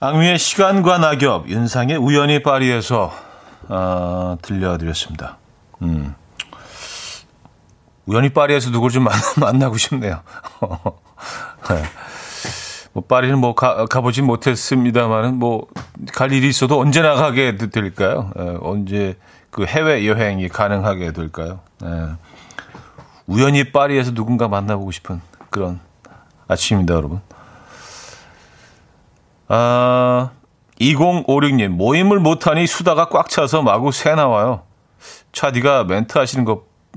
악뮤의 0.00 0.38
시간과 0.38 0.98
낙엽 0.98 1.48
윤상의 1.48 1.96
우연히 1.96 2.42
파리에서 2.42 3.12
어, 3.68 4.36
들려드렸습니다. 4.42 5.38
음. 5.82 6.14
우연히 8.08 8.30
파리에서 8.30 8.70
누굴 8.70 8.90
좀 8.90 9.06
만나, 9.36 9.68
고 9.70 9.76
싶네요. 9.76 10.22
네. 11.68 11.82
뭐 12.94 13.04
파리는 13.06 13.38
뭐 13.38 13.54
가, 13.54 13.84
가보진 13.86 14.24
못했습니다만은 14.26 15.36
뭐 15.36 15.68
갈 16.12 16.32
일이 16.32 16.48
있어도 16.48 16.80
언제 16.80 17.02
나 17.02 17.14
가게 17.14 17.56
될까요? 17.56 18.30
에, 18.38 18.42
예, 18.42 18.58
언제 18.60 19.16
그 19.50 19.64
해외 19.64 20.06
여행이 20.06 20.48
가능하게 20.48 21.12
될까요? 21.12 21.60
에. 21.82 21.86
우연히 23.26 23.72
파리에서 23.72 24.12
누군가 24.12 24.48
만나보고 24.48 24.90
싶은 24.90 25.20
그런 25.50 25.80
아침입니다, 26.46 26.94
여러분. 26.94 27.20
아, 29.48 30.30
2056님, 30.80 31.68
모임을 31.68 32.20
못하니 32.20 32.66
수다가 32.66 33.08
꽉 33.08 33.28
차서 33.28 33.62
마구 33.62 33.92
새 33.92 34.14
나와요. 34.14 34.62
차디가 35.32 35.84
멘트 35.84 36.16
하시는 36.16 36.44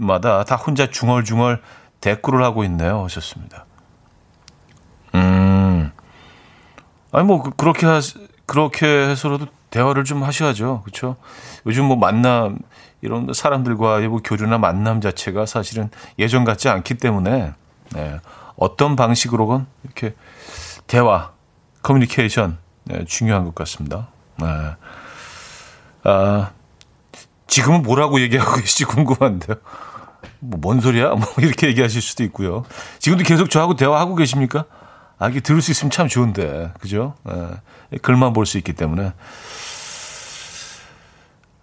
것마다 0.01 0.43
다 0.43 0.55
혼자 0.55 0.89
중얼중얼 0.89 1.61
대꾸를 2.01 2.43
하고 2.43 2.63
있네요. 2.63 3.03
하셨습니다. 3.03 3.65
아니 7.11 7.25
뭐 7.25 7.41
그, 7.41 7.51
그렇게 7.51 7.85
하, 7.85 7.99
그렇게 8.45 8.85
해서라도 8.85 9.47
대화를 9.69 10.03
좀 10.03 10.23
하셔야죠. 10.23 10.81
그렇죠? 10.83 11.17
요즘 11.65 11.85
뭐 11.85 11.95
만남 11.95 12.59
이런 13.01 13.31
사람들과의 13.33 14.07
뭐 14.07 14.19
교류나 14.23 14.57
만남 14.57 15.01
자체가 15.01 15.45
사실은 15.45 15.89
예전 16.19 16.43
같지 16.43 16.69
않기 16.69 16.95
때문에 16.95 17.53
네, 17.93 18.19
어떤 18.55 18.95
방식으로건 18.95 19.67
이렇게 19.83 20.15
대화, 20.87 21.31
커뮤니케이션 21.81 22.57
네, 22.85 23.05
중요한 23.05 23.45
것 23.45 23.55
같습니다. 23.55 24.07
네. 24.37 24.47
아, 26.03 26.51
지금은 27.47 27.83
뭐라고 27.83 28.21
얘기하고 28.21 28.55
계시지 28.59 28.85
궁금한데요. 28.85 29.57
뭐 30.41 30.59
뭔 30.59 30.81
소리야? 30.81 31.09
뭐 31.11 31.25
이렇게 31.39 31.67
얘기하실 31.67 32.01
수도 32.01 32.23
있고요. 32.23 32.63
지금도 32.99 33.23
계속 33.23 33.49
저하고 33.49 33.75
대화하고 33.75 34.15
계십니까? 34.15 34.65
아, 35.19 35.29
이게 35.29 35.39
들을 35.39 35.61
수 35.61 35.69
있으면 35.71 35.91
참 35.91 36.07
좋은데, 36.07 36.71
그죠? 36.79 37.13
예, 37.93 37.97
글만 37.97 38.33
볼 38.33 38.45
수 38.47 38.57
있기 38.57 38.73
때문에. 38.73 39.13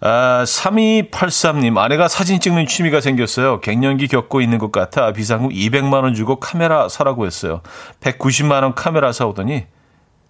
아, 0.01 0.43
3283님, 0.45 1.77
아내가 1.77 2.07
사진 2.07 2.39
찍는 2.39 2.67
취미가 2.67 3.01
생겼어요. 3.01 3.59
갱년기 3.59 4.07
겪고 4.07 4.39
있는 4.39 4.57
것 4.59 4.71
같아 4.71 5.11
비상금 5.11 5.49
200만원 5.49 6.15
주고 6.15 6.37
카메라 6.39 6.87
사라고 6.87 7.25
했어요. 7.25 7.61
190만원 7.99 8.73
카메라 8.75 9.11
사오더니 9.11 9.65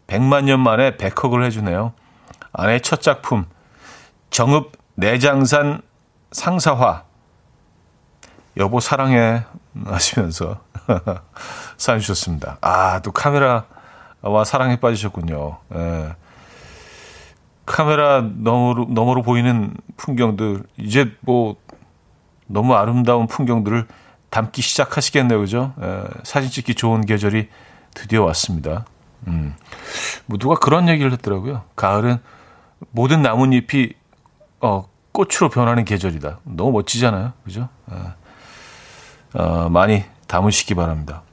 100만 0.08 0.46
년 0.46 0.60
만에 0.60 0.98
100억을 0.98 1.46
해주네요. 1.46 1.94
아내 2.52 2.80
첫 2.80 3.04
작품, 3.04 3.46
정읍 4.32 4.72
내장산 4.96 5.84
상사화. 6.32 7.04
여보 8.60 8.82
사랑해 8.82 9.44
하시면서 9.86 10.60
사연 11.78 12.02
주셨습니다. 12.02 12.58
아, 12.62 13.02
또 13.02 13.12
카메라와 13.12 14.44
사랑에 14.46 14.80
빠지셨군요. 14.80 15.58
예. 15.74 16.16
카메라 17.66 18.22
너머로, 18.22 18.88
너머로 18.90 19.22
보이는 19.22 19.74
풍경들, 19.96 20.64
이제 20.78 21.16
뭐, 21.22 21.56
너무 22.48 22.74
아름다운 22.76 23.28
풍경들을 23.28 23.88
담기 24.30 24.62
시작하시겠네요. 24.62 25.40
그죠? 25.40 25.74
예. 25.82 26.04
사진 26.24 26.52
찍기 26.52 26.76
좋은 26.76 27.06
계절이 27.06 27.48
드디어 27.94 28.26
왔습니다. 28.26 28.86
음. 29.28 29.56
뭐 30.26 30.38
누가 30.38 30.56
그런 30.56 30.90
얘기를 30.90 31.14
했더라고요. 31.14 31.64
가을은 31.78 32.18
모든 32.92 33.22
나뭇잎이, 33.22 33.94
어, 34.60 34.90
꽃으로 35.14 35.50
변하는 35.50 35.86
계절이다. 35.86 36.40
너무 36.44 36.72
멋지잖아요. 36.74 37.34
그죠? 37.46 37.70
예. 37.92 37.96
어, 39.34 39.70
많이 39.70 40.04
담으시기 40.28 40.76
바랍니다. 40.76 41.24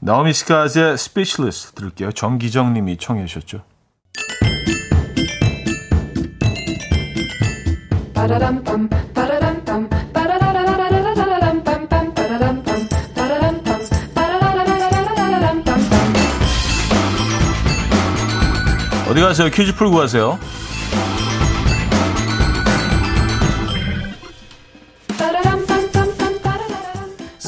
나오미 0.00 0.32
스카즈의 0.32 0.94
Speechless 0.94 1.72
들을게요. 1.72 2.12
정기정 2.12 2.72
님이 2.72 2.96
청해 2.96 3.26
주셨죠. 3.26 3.62
어디 19.10 19.20
가세요? 19.22 19.50
퀴즈 19.50 19.74
풀고 19.74 19.96
가세요. 19.96 20.38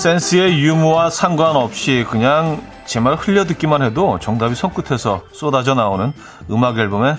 센스의 0.00 0.58
유무와 0.62 1.10
상관없이 1.10 2.06
그냥 2.08 2.62
제 2.86 3.00
말 3.00 3.16
흘려 3.16 3.44
듣기만 3.44 3.82
해도 3.82 4.18
정답이 4.18 4.54
손끝에서 4.54 5.24
쏟아져 5.32 5.74
나오는 5.74 6.14
음악 6.50 6.78
앨범의 6.78 7.16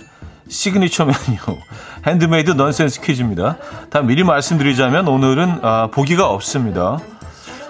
시그니처 0.50 1.06
메뉴 1.06 1.38
핸드메이드 2.08 2.52
넌센스 2.52 3.00
퀴즈입니다. 3.02 3.58
다 3.92 4.02
미리 4.02 4.24
말씀드리자면 4.24 5.08
오늘은 5.08 5.60
아, 5.62 5.90
보기가 5.94 6.28
없습니다. 6.30 6.98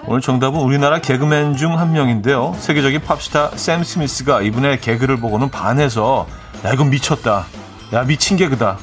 오늘 0.06 0.22
정답은 0.22 0.58
우리나라 0.60 0.98
개그맨 1.00 1.56
중 1.56 1.78
한 1.78 1.92
명인데요. 1.92 2.54
세계적인 2.58 3.02
팝스타 3.02 3.50
샘 3.56 3.84
스미스가 3.84 4.40
이분의 4.40 4.80
개그를 4.80 5.18
보고는 5.18 5.50
반해서 5.50 6.26
야 6.64 6.72
이건 6.72 6.88
미쳤다. 6.88 7.44
야 7.92 8.02
미친 8.04 8.36
개그다. 8.38 8.78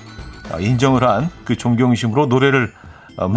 아, 0.53 0.59
인정을 0.59 1.03
한 1.03 1.29
그 1.43 1.55
존경심으로 1.57 2.27
노래를 2.27 2.71
아, 3.17 3.27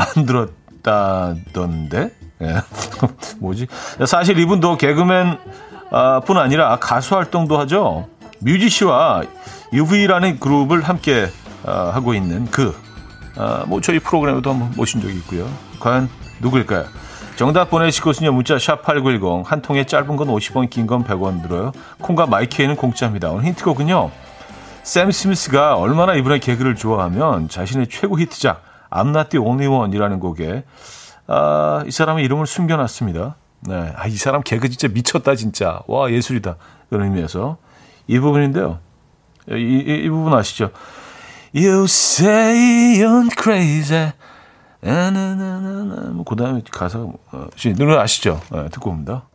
만들었다던데. 0.85 2.21
예. 2.42 2.57
뭐지? 3.38 3.66
사실 4.07 4.38
이분도 4.38 4.76
개그맨 4.76 5.38
아, 5.90 6.20
뿐 6.20 6.38
아니라 6.38 6.76
가수 6.76 7.14
활동도 7.16 7.59
하죠. 7.61 8.09
뮤지 8.40 8.68
씨와 8.68 9.22
UV라는 9.72 10.40
그룹을 10.40 10.83
함께 10.83 11.28
아, 11.64 11.90
하고 11.94 12.14
있는 12.14 12.46
그, 12.50 12.74
아, 13.37 13.64
뭐 13.66 13.81
저희 13.81 13.98
프로그램에도 13.98 14.50
한번 14.50 14.72
모신 14.76 15.00
적이 15.00 15.14
있고요. 15.18 15.48
과연 15.81 16.09
누구일까요? 16.40 16.85
정답 17.37 17.70
보내실 17.70 18.02
곳은요. 18.05 18.33
문자 18.33 18.57
샵8910 18.57 19.44
한 19.44 19.62
통에 19.62 19.85
짧은 19.85 20.16
건 20.16 20.28
50원 20.28 20.68
긴 20.70 20.87
건 20.87 21.05
100원 21.05 21.42
들어요. 21.42 21.72
콩과 22.00 22.26
마이크에는 22.26 22.76
공짜입니다. 22.76 23.31
오늘 23.31 23.44
힌트곡은요. 23.44 24.11
샘 24.83 25.11
스미스가 25.11 25.76
얼마나 25.76 26.14
이분의 26.14 26.40
개그를 26.40 26.74
좋아하면 26.74 27.48
자신의 27.48 27.87
최고 27.88 28.18
히트작 28.18 28.62
I'm 28.90 29.09
Not 29.09 29.31
The 29.31 29.44
Only 29.46 29.68
One이라는 29.68 30.20
곡에 30.20 30.64
아, 31.26 31.85
이 31.87 31.90
사람의 31.90 32.24
이름을 32.24 32.46
숨겨놨습니다. 32.46 33.37
네, 33.61 33.92
아, 33.96 34.06
이 34.06 34.16
사람 34.16 34.42
개그 34.42 34.68
진짜 34.68 34.88
미쳤다 34.88 35.37
진짜 35.37 35.80
와 35.87 36.11
예술이다 36.11 36.56
그런 36.90 37.06
의미에서 37.06 37.58
이 38.08 38.18
부분인데요. 38.18 38.80
이, 39.50 39.54
이, 39.54 40.04
이 40.04 40.08
부분 40.08 40.35
아시죠? 40.35 40.70
You 41.54 41.85
say 41.85 42.98
you're 42.98 43.30
crazy. 43.40 44.12
나나나나 44.80 46.11
뭐 46.12 46.24
그 46.24 46.35
다음에 46.35 46.62
가사 46.70 46.98
어, 46.98 47.48
노래 47.76 47.96
아시죠? 47.96 48.40
네, 48.50 48.68
듣고 48.70 48.90
옵니다. 48.90 49.28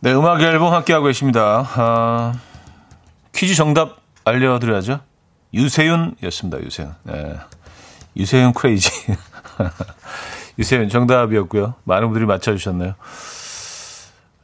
네, 0.00 0.12
음악 0.12 0.42
앨범 0.42 0.74
함께하고 0.74 1.06
계십니다. 1.06 1.64
아, 1.76 2.34
퀴즈 3.32 3.54
정답 3.54 3.98
알려드려야죠. 4.24 5.00
유세윤이었습니다. 5.54 6.62
유세윤. 6.62 6.94
네. 7.04 7.36
유세윤 8.16 8.52
크레이지. 8.54 8.90
유세윤 10.58 10.88
정답이었고요. 10.88 11.74
많은 11.84 12.08
분들이 12.08 12.26
맞춰주셨네요. 12.26 12.94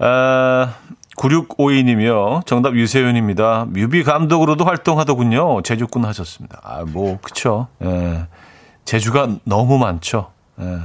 아, 0.00 0.74
9652님이요. 1.16 2.46
정답 2.46 2.74
유세윤입니다. 2.76 3.66
뮤비 3.68 4.04
감독으로도 4.04 4.64
활동하더군요. 4.64 5.62
제주꾼 5.62 6.04
하셨습니다. 6.04 6.60
아, 6.62 6.84
뭐, 6.86 7.18
그쵸. 7.20 7.68
예. 7.82 8.26
제주가 8.84 9.28
너무 9.44 9.78
많죠. 9.78 10.30
예. 10.60 10.78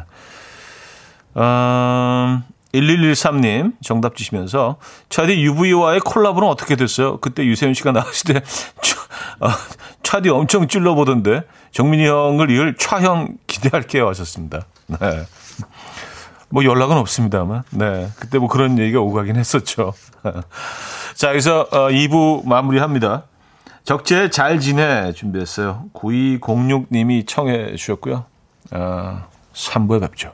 음, 1.37 2.43
1113님 2.73 3.73
정답 3.83 4.15
주시면서 4.15 4.77
차디 5.09 5.41
UV와의 5.43 5.99
콜라보는 5.99 6.47
어떻게 6.47 6.75
됐어요? 6.75 7.17
그때 7.17 7.45
유세윤 7.45 7.75
씨가 7.75 7.91
나왔을 7.91 8.33
때 8.33 8.41
차, 8.81 8.99
어, 9.39 9.49
차디 10.03 10.29
엄청 10.29 10.67
찔러보던데 10.67 11.43
정민이 11.71 12.05
형을 12.07 12.51
이을 12.51 12.75
차형 12.77 13.37
기대할게요 13.47 14.07
하셨습니다. 14.09 14.65
네. 14.87 14.97
뭐 16.49 16.63
연락은 16.63 16.97
없습니다만, 16.97 17.63
네. 17.71 18.09
그때 18.19 18.37
뭐 18.37 18.47
그런 18.47 18.77
얘기가 18.77 18.99
오가긴 18.99 19.37
했었죠. 19.37 19.93
자, 21.15 21.29
여기서 21.29 21.61
어, 21.71 21.89
2부 21.89 22.47
마무리합니다. 22.47 23.23
적재 23.83 24.29
잘 24.29 24.59
지내 24.59 25.13
준비했어요. 25.13 25.85
9206님이 25.93 27.27
청해 27.27 27.75
주셨고요. 27.75 28.25
어, 28.71 29.27
3부에 29.53 29.99
뵙죠. 30.01 30.33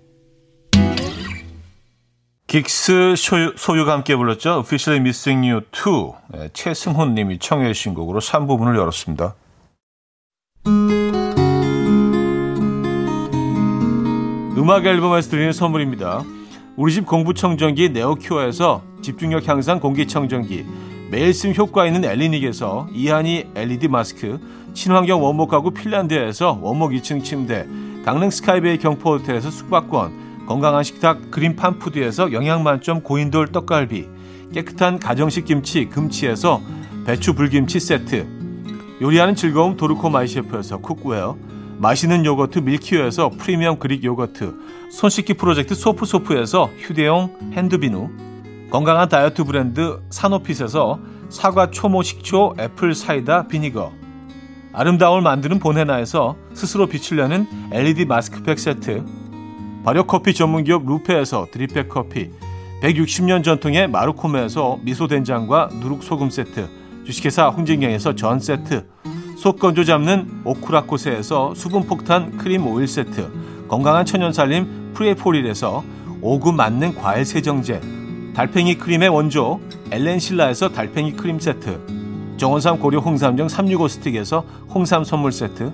긱스 2.51 3.15
소유, 3.15 3.53
소유가 3.55 3.93
함께 3.93 4.13
불렀죠. 4.13 4.59
Officially 4.59 4.99
Missing 4.99 5.49
You 5.49 5.61
2. 5.71 6.37
네, 6.37 6.49
최승훈 6.51 7.15
님이 7.15 7.39
청해 7.39 7.71
주신 7.71 7.93
곡으로 7.93 8.19
3부분을 8.19 8.77
열었습니다. 8.77 9.35
음악 14.57 14.85
앨범에서 14.85 15.29
드리는 15.29 15.53
선물입니다. 15.53 16.25
우리 16.75 16.91
집 16.91 17.05
공부청정기 17.05 17.91
네오큐어에서 17.91 18.83
집중력 19.01 19.47
향상 19.47 19.79
공기청정기 19.79 20.65
매일 21.09 21.33
쓴 21.33 21.55
효과 21.55 21.87
있는 21.87 22.03
엘리닉에서 22.03 22.89
이하니 22.91 23.45
LED 23.55 23.87
마스크 23.87 24.41
친환경 24.73 25.23
원목 25.23 25.49
가구 25.49 25.71
핀란드에서 25.71 26.59
원목 26.61 26.91
2층 26.91 27.23
침대 27.23 27.65
강릉 28.03 28.29
스카이베이 28.29 28.77
경포 28.79 29.13
호텔에서 29.13 29.49
숙박권 29.49 30.30
건강한 30.51 30.83
식탁 30.83 31.31
그린 31.31 31.55
팜푸드에서 31.55 32.33
영양만점 32.33 33.03
고인돌 33.03 33.53
떡갈비 33.53 34.09
깨끗한 34.53 34.99
가정식 34.99 35.45
김치 35.45 35.85
금치에서 35.85 36.61
배추 37.05 37.35
불김치 37.35 37.79
세트. 37.79 38.27
요리하는 39.01 39.33
즐거움 39.33 39.77
도르코 39.77 40.09
마이셰프에서 40.09 40.79
cookware 40.79 41.37
맛있는 41.77 42.25
요거트 42.25 42.59
밀키오에서 42.59 43.29
프리미엄 43.29 43.79
Greek 43.79 44.03
요거트 44.03 44.53
손 44.91 45.09
씻기 45.09 45.35
프로젝트 45.35 45.73
소프소프에서 45.73 46.69
휴대용 46.79 47.53
핸드비누 47.53 48.09
건강한 48.71 49.07
다이어트 49.07 49.45
브랜드 49.45 50.01
사노핏에서 50.09 50.99
사과 51.29 51.71
초모 51.71 52.03
식초 52.03 52.55
apple 52.59 52.93
cider 52.93 53.47
vinegar 53.47 53.93
아름다움을 54.73 55.21
만드는 55.21 55.59
본헤나에서 55.59 56.35
스스로 56.53 56.89
내는 57.15 57.47
LED 57.71 58.03
마스크팩 58.03 58.59
세트 58.59 59.20
발효커피 59.83 60.33
전문기업 60.33 60.85
루페에서 60.85 61.47
drip 61.51 61.73
bag 61.73 61.89
커피 61.89 62.29
160년 62.83 63.43
전통의 63.43 63.87
마루코메에서 63.87 64.79
미소된장과 64.83 65.69
누룩소금 65.79 66.29
세트 66.29 66.69
주식회사 67.05 67.47
홍진경에서 67.47 68.15
전 68.15 68.39
세트 68.39 68.87
속 69.37 69.59
건조 69.59 69.83
잡는 69.83 70.41
오크라코세에서 70.45 71.55
수분폭탄 71.55 72.37
크림 72.37 72.67
오일 72.67 72.87
세트 72.87 73.67
건강한 73.67 74.05
천연살림 74.05 74.91
프리에포릴에서 74.93 75.83
오구 76.21 76.51
맞는 76.51 76.95
과일 76.95 77.25
세정제 77.25 77.81
달팽이 78.35 78.75
크림의 78.75 79.09
원조 79.09 79.59
엘렌실라에서 79.91 80.69
달팽이 80.69 81.13
크림 81.13 81.39
세트 81.39 81.79
정원삼 82.37 82.79
고려 82.79 82.99
홍삼정 82.99 83.49
365 83.49 83.87
스틱에서 83.87 84.45
홍삼 84.69 85.03
선물 85.03 85.31
세트 85.31 85.71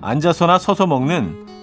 앉아서나 0.00 0.58
서서 0.58 0.86
먹는 0.86 1.45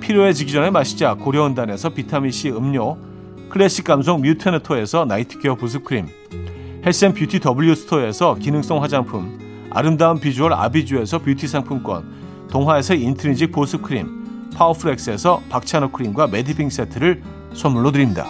필요해지기 0.00 0.52
전에 0.52 0.70
마시자 0.70 1.14
고려온단에서 1.14 1.90
비타민C 1.90 2.50
음료, 2.50 2.96
클래식 3.48 3.84
감성 3.84 4.20
뮤테너토에서 4.20 5.04
night 5.04 5.33
care 5.33 5.56
부스크림, 5.56 6.06
health 6.84 7.06
and 7.06 7.18
beauty 7.18 7.40
W스토어에서 7.44 8.36
기능성 8.36 8.82
화장품, 8.82 9.68
아름다운 9.70 10.18
비주얼 10.18 10.52
아비주에서 10.52 11.18
뷰티 11.18 11.46
상품권, 11.46 12.48
동화에서 12.50 12.94
인트리직 12.94 13.52
보습크림, 13.52 14.50
파워풀엑스에서 14.54 15.42
박찬호 15.48 15.90
크림과 15.90 16.28
매디핑 16.28 16.70
세트를 16.70 17.22
선물로 17.54 17.92
드립니다. 17.92 18.26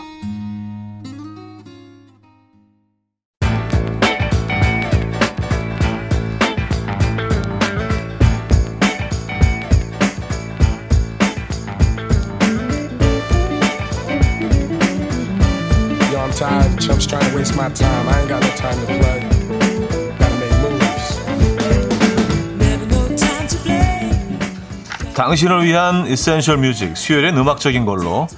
당신을 25.28 25.66
위한 25.66 26.06
이센셜 26.06 26.56
뮤직 26.56 26.96
수요일엔 26.96 27.36
음악적인 27.36 27.84
걸로 27.84 28.28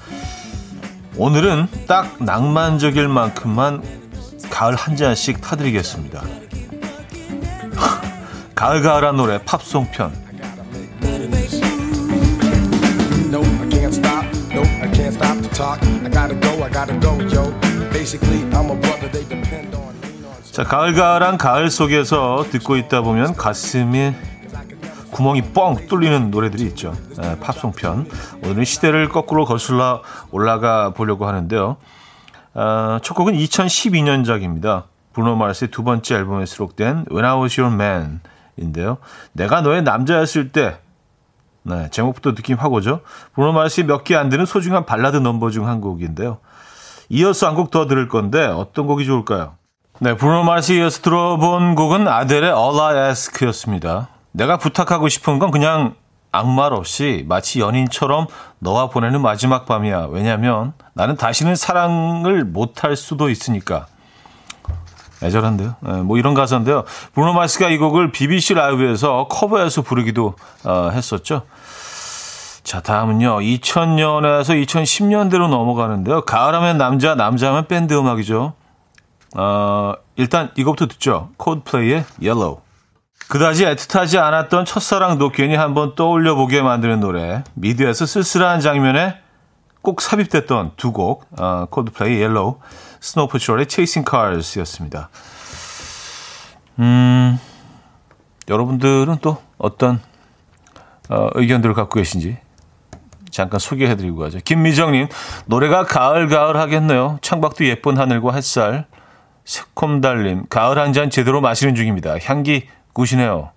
오늘은 1.17 1.69
딱 1.87 2.17
낭만적일 2.19 3.07
만큼만 3.07 3.81
가을 4.51 4.75
한 4.75 4.97
잔씩 4.97 5.41
타드리겠습니다. 5.41 6.21
가을가을한 8.57 9.17
노래 9.17 9.39
팝송 9.45 9.89
편. 9.93 10.13
자, 20.51 20.65
가을가을한 20.65 21.39
가을 21.39 21.71
속에서 21.71 22.45
듣고 22.51 22.77
있다 22.77 23.03
보면 23.03 23.37
가슴이 23.37 24.13
구멍이 25.21 25.53
뻥 25.53 25.87
뚫리는 25.87 26.31
노래들이 26.31 26.63
있죠. 26.69 26.95
에, 27.23 27.39
팝송 27.41 27.73
편. 27.73 28.07
오늘은 28.43 28.65
시대를 28.65 29.11
거꾸로 29.11 29.45
거슬러 29.45 30.03
올라가 30.31 30.95
보려고 30.95 31.27
하는데요. 31.29 31.77
아, 32.55 33.01
첫 33.03 33.13
곡은 33.13 33.35
2012년작입니다. 33.35 34.85
브루노 35.13 35.37
마르스의 35.37 35.71
두 35.71 35.85
번째 35.85 36.15
앨범에 36.15 36.47
수록된 36.47 37.05
When 37.11 37.27
I 37.27 37.39
Was 37.39 37.61
Your 37.61 37.75
Man 37.75 38.21
인데요. 38.57 38.97
내가 39.35 39.61
너의 39.61 39.83
남자였을 39.83 40.53
때 40.53 40.79
네, 41.65 41.91
제목부터 41.91 42.35
느낌 42.35 42.57
확 42.57 42.73
오죠. 42.73 43.01
브루노 43.35 43.53
마르스의 43.53 43.87
몇 43.87 44.05
개 44.05 44.15
안 44.17 44.31
되는 44.31 44.47
소중한 44.47 44.87
발라드 44.87 45.19
넘버 45.19 45.51
중 45.51 45.67
한 45.69 45.83
곡인데요. 45.83 46.39
이어서 47.11 47.47
한 47.47 47.57
곡 47.57 47.71
더 47.71 47.87
들을 47.87 48.09
건데 48.09 48.47
어떤 48.47 48.87
곡이 48.87 49.05
좋을까요? 49.05 49.57
네, 49.99 50.17
브루노 50.17 50.45
마르스 50.45 50.73
이어서 50.73 51.03
들어본 51.03 51.75
곡은 51.75 52.09
아델의 52.09 52.51
All 52.57 52.81
I 52.81 53.09
Ask였습니다. 53.11 54.09
내가 54.33 54.57
부탁하고 54.57 55.09
싶은 55.09 55.39
건 55.39 55.51
그냥 55.51 55.95
악말 56.33 56.73
없이 56.73 57.25
마치 57.29 57.61
연인처럼 57.61 58.27
너와 58.61 58.89
보내는 58.89 59.21
마지막 59.21 59.67
밤이야. 59.67 60.09
왜냐면 60.11 60.73
나는 60.95 61.17
다시는 61.17 61.57
사랑을 61.57 62.45
못할 62.45 62.97
수도 62.97 63.31
있으니까. 63.31 63.87
애절한데요. 65.23 65.75
네, 65.81 65.93
뭐 66.03 66.17
이런 66.19 66.35
가사인데요. 66.35 66.85
브루노 67.13 67.35
마스가 67.35 67.69
이 67.69 67.77
곡을 67.79 68.13
BBC 68.13 68.55
라이브에서 68.55 69.27
커버해서 69.29 69.83
부르기도 69.83 70.35
어, 70.65 70.91
했었죠. 70.93 71.43
자, 72.63 72.81
다음은요. 72.81 73.39
2000년에서 73.41 74.65
2010년대로 74.65 75.49
넘어가는데요. 75.49 76.23
가을하면 76.23 76.79
남자, 76.79 77.15
남자하면 77.15 77.67
밴드 77.67 77.95
음악이죠. 77.95 78.55
어, 79.37 79.95
일단 80.17 80.51
이것부터 80.57 80.87
듣죠. 80.87 81.31
코드플레이의 81.37 82.05
Yellow. 82.23 82.61
그다지 83.31 83.65
애틋하지 83.65 84.21
않았던 84.21 84.65
첫사랑도 84.65 85.31
괜히 85.31 85.55
한번 85.55 85.95
떠올려 85.95 86.35
보게 86.35 86.63
만드는 86.63 86.99
노래. 86.99 87.45
미드에서 87.55 88.05
쓸쓸한 88.05 88.59
장면에 88.59 89.19
꼭 89.83 90.01
삽입됐던 90.01 90.73
두 90.77 90.91
곡. 90.91 91.27
어, 91.39 91.67
콜드플레이 91.71 92.17
Yellow, 92.21 92.57
스노우 92.99 93.29
패트롤의 93.29 93.67
Chasing 93.71 94.05
Cars였습니다. 94.11 95.11
음, 96.81 97.39
여러분들은 98.49 99.19
또 99.23 99.39
어떤 99.59 100.01
어, 101.09 101.29
의견들을 101.35 101.73
갖고 101.77 102.01
계신지 102.01 102.37
잠깐 103.31 103.61
소개해드리고 103.61 104.19
가죠. 104.19 104.41
김미정님, 104.45 105.07
노래가 105.47 105.85
가을 105.85 106.27
가을 106.27 106.57
하겠네요. 106.57 107.21
창밖도 107.23 107.65
예쁜 107.67 107.97
하늘과 107.97 108.33
햇살. 108.35 108.87
새콤달님, 109.45 110.47
가을 110.51 110.79
한 110.79 110.93
잔 110.93 111.11
제대로 111.11 111.41
마시는 111.41 111.77
중입니다. 111.77 112.17
향기 112.25 112.67
good이네요. 112.93 113.51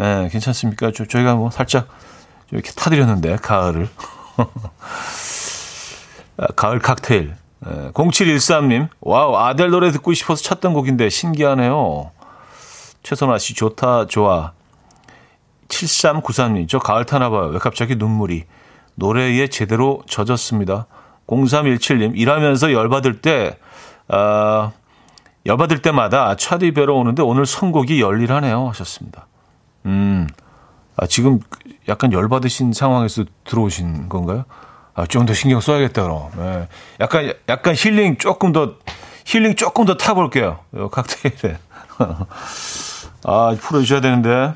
예, 0.00 0.28
괜찮습니까? 0.30 0.92
저, 0.94 1.04
저희가 1.04 1.34
뭐 1.34 1.50
살짝 1.50 1.88
좀 2.48 2.58
이렇게 2.58 2.72
타드렸는데, 2.72 3.36
가을을. 3.36 3.88
아, 6.36 6.46
가을 6.56 6.80
칵테일. 6.80 7.34
예, 7.66 7.90
0713님, 7.92 8.88
wow, 9.00 9.36
아델 9.36 9.70
노래 9.70 9.90
듣고 9.90 10.12
싶어서 10.12 10.42
찾던 10.42 10.74
곡인데 10.74 11.08
신기하네요. 11.08 12.10
최선아 13.02 13.38
씨, 13.38 13.54
좋다, 13.54 14.06
좋아. 14.06 14.52
7393님, 15.68 16.68
저 16.68 16.78
가을 16.78 17.04
타나 17.04 17.30
봐요. 17.30 17.46
왜 17.46 17.58
갑자기 17.58 17.96
눈물이. 17.96 18.44
노래에 18.96 19.48
제대로 19.48 20.02
젖었습니다. 20.08 20.86
0317님, 21.26 22.12
일하면서 22.16 22.72
열받을 22.72 23.20
때, 23.20 23.58
아, 24.08 24.72
열받을 25.46 25.82
때마다 25.82 26.36
차디 26.36 26.72
뵈러 26.72 26.94
오는데 26.94 27.22
오늘 27.22 27.46
선곡이 27.46 28.00
열일하네요. 28.00 28.68
하셨습니다. 28.68 29.26
음, 29.86 30.26
아, 30.96 31.06
지금 31.06 31.40
약간 31.88 32.12
열받으신 32.12 32.72
상황에서 32.72 33.24
들어오신 33.44 34.08
건가요? 34.08 34.44
아, 34.94 35.06
좀 35.06 35.26
더 35.26 35.34
신경 35.34 35.60
써야겠다, 35.60 36.02
그럼. 36.02 36.30
네. 36.36 36.68
약간, 37.00 37.32
약간 37.48 37.74
힐링 37.76 38.16
조금 38.16 38.52
더, 38.52 38.74
힐링 39.26 39.56
조금 39.56 39.84
더 39.84 39.96
타볼게요. 39.96 40.60
요 40.76 40.88
칵테일에. 40.88 41.58
아, 43.24 43.56
풀어주셔야 43.60 44.00
되는데. 44.00 44.54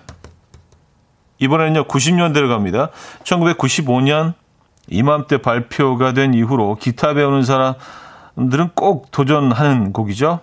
이번에는요, 1.40 1.84
90년대를 1.84 2.48
갑니다. 2.48 2.90
1995년 3.24 4.34
이맘때 4.88 5.38
발표가 5.42 6.12
된 6.12 6.34
이후로 6.34 6.76
기타 6.76 7.14
배우는 7.14 7.42
사람들은 7.44 8.70
꼭 8.74 9.10
도전하는 9.10 9.92
곡이죠. 9.92 10.40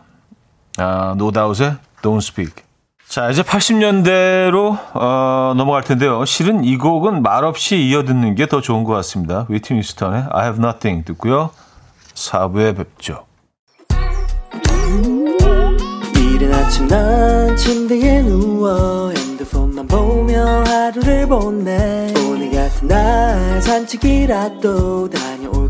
아, 0.77 1.13
노다웃의 1.17 1.75
Don't 2.01 2.17
Speak. 2.17 2.63
자, 3.07 3.29
이제 3.29 3.43
80년대로 3.43 4.77
어, 4.93 5.53
넘어갈 5.55 5.83
텐데요. 5.83 6.25
실은 6.25 6.63
이 6.63 6.77
곡은 6.77 7.21
말없이 7.21 7.77
이어듣는 7.77 8.35
게 8.35 8.47
더 8.47 8.61
좋은 8.61 8.83
것 8.83 8.93
같습니다. 8.93 9.45
위트니 9.49 9.83
스턴의 9.83 10.25
I 10.31 10.43
Have 10.45 10.63
Nothing 10.63 11.05
듣고요. 11.05 11.51
4부에 12.15 12.75
뵙죠. 12.75 13.25
이른 16.15 16.53
아침 16.53 16.87
난 16.87 17.55
침대에 17.55 18.21
누워 18.23 19.11
핸드폰만 19.11 19.87
보며 19.87 20.63
하루를 20.65 21.27
보내 21.27 22.11
오늘 22.27 22.51
같은 22.51 22.87
날 22.87 23.61
산책이라도 23.61 25.09
다 25.09 25.19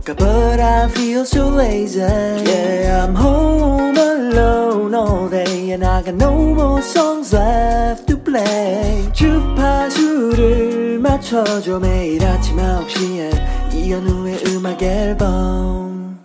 녀올까 0.06 0.13
But 0.15 0.62
I 0.62 0.88
feel 0.89 1.22
so 1.22 1.50
lazy 1.50 2.02
Yeah 2.02 3.06
I'm 3.06 3.15
home 3.15 3.98
alone 3.98 4.94
all 4.94 5.30
day 5.30 5.72
And 5.72 5.84
I 5.84 6.04
got 6.04 6.15
no 6.15 6.54
more 6.54 6.82
songs 6.82 7.36
left 7.36 8.06
to 8.08 8.18
play 8.18 9.12
주파수를 9.13 11.00
맞춰줘 11.00 11.80
매일 11.80 12.24
아침 12.24 12.58
9시에 12.58 13.74
이현우의 13.74 14.44
음악 14.48 14.82
앨범 14.82 16.20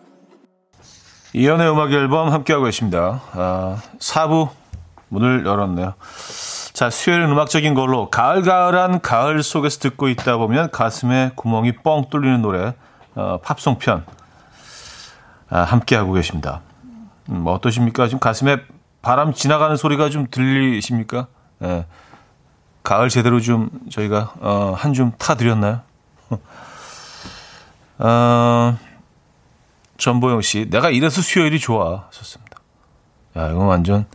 이연의 1.33 1.71
음악 1.71 1.93
앨범 1.93 2.33
함께하고 2.33 2.65
계십니다. 2.65 3.23
아, 3.33 3.81
4부 4.01 4.49
문을 5.09 5.47
열었네요. 5.47 5.95
자, 6.73 6.91
수요일은 6.91 7.31
음악적인 7.31 7.75
걸로 7.75 8.11
가을가을한 8.11 9.01
가을 9.01 9.45
속에서 9.45 9.79
듣고 9.79 10.09
있다 10.09 10.39
보면 10.39 10.71
가슴에 10.73 11.31
구멍이 11.37 11.77
뻥 11.85 12.07
뚫리는 12.11 12.43
노래 12.43 12.75
어, 13.21 13.39
팝송 13.43 13.79
편 13.79 14.05
아, 15.51 15.61
함께하고 15.63 16.13
계십니다. 16.15 16.63
음, 17.29 17.41
뭐 17.41 17.53
어떠십니까? 17.55 18.07
지금 18.07 18.19
가슴에 18.19 18.59
바람 19.03 19.35
지나가는 19.35 19.77
소리가 19.77 20.09
좀 20.09 20.27
들리십니까? 20.31 21.27
예. 21.63 21.87
가을 22.83 23.11
제대로 23.11 23.41
좀 23.41 23.69
저희가 23.91 24.33
어, 24.41 24.75
한줌 24.77 25.13
타드렸나요? 25.19 25.83
어, 27.99 28.79
전보영 29.99 30.41
씨, 30.41 30.69
내가 30.71 30.89
이래서 30.89 31.21
수요일이 31.21 31.59
좋아. 31.59 32.09
좋습니다. 32.11 32.57
야, 33.37 33.49
이건 33.51 33.67
완전 33.67 34.07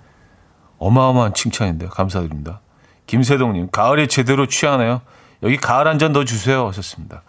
어마어마한 0.79 1.35
칭찬인데 1.35 1.87
감사드립니다. 1.89 2.59
김세동님, 3.05 3.69
가을에 3.71 4.07
제대로 4.07 4.47
취하네요. 4.47 5.01
여기 5.43 5.57
가을 5.57 5.87
한 5.87 5.99
잔 5.99 6.11
더 6.11 6.23
주세요. 6.25 6.65
하셨습니다. 6.67 7.21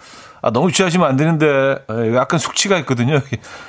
아, 0.47 0.51
너무 0.53 0.71
취하시면 0.71 1.09
안 1.09 1.17
되는데, 1.17 1.85
약간 2.15 2.39
숙취가 2.39 2.79
있거든요. 2.79 3.21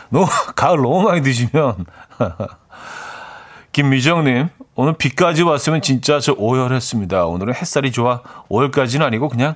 너무, 0.09 0.27
가을 0.55 0.77
너무 0.77 1.01
많이 1.01 1.23
드시면. 1.23 1.87
김미정님, 3.73 4.49
오늘 4.75 4.93
비까지 4.93 5.41
왔으면 5.41 5.81
진짜 5.81 6.19
저 6.19 6.33
오열했습니다. 6.33 7.25
오늘은 7.25 7.55
햇살이 7.55 7.91
좋아. 7.91 8.21
오열까지는 8.49 9.03
아니고 9.03 9.27
그냥, 9.27 9.55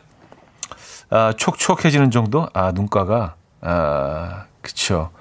아, 1.12 1.32
촉촉해지는 1.38 2.10
정도? 2.10 2.50
아, 2.56 2.72
눈가가, 2.72 3.36
아, 3.62 4.46
그쵸. 4.62 5.12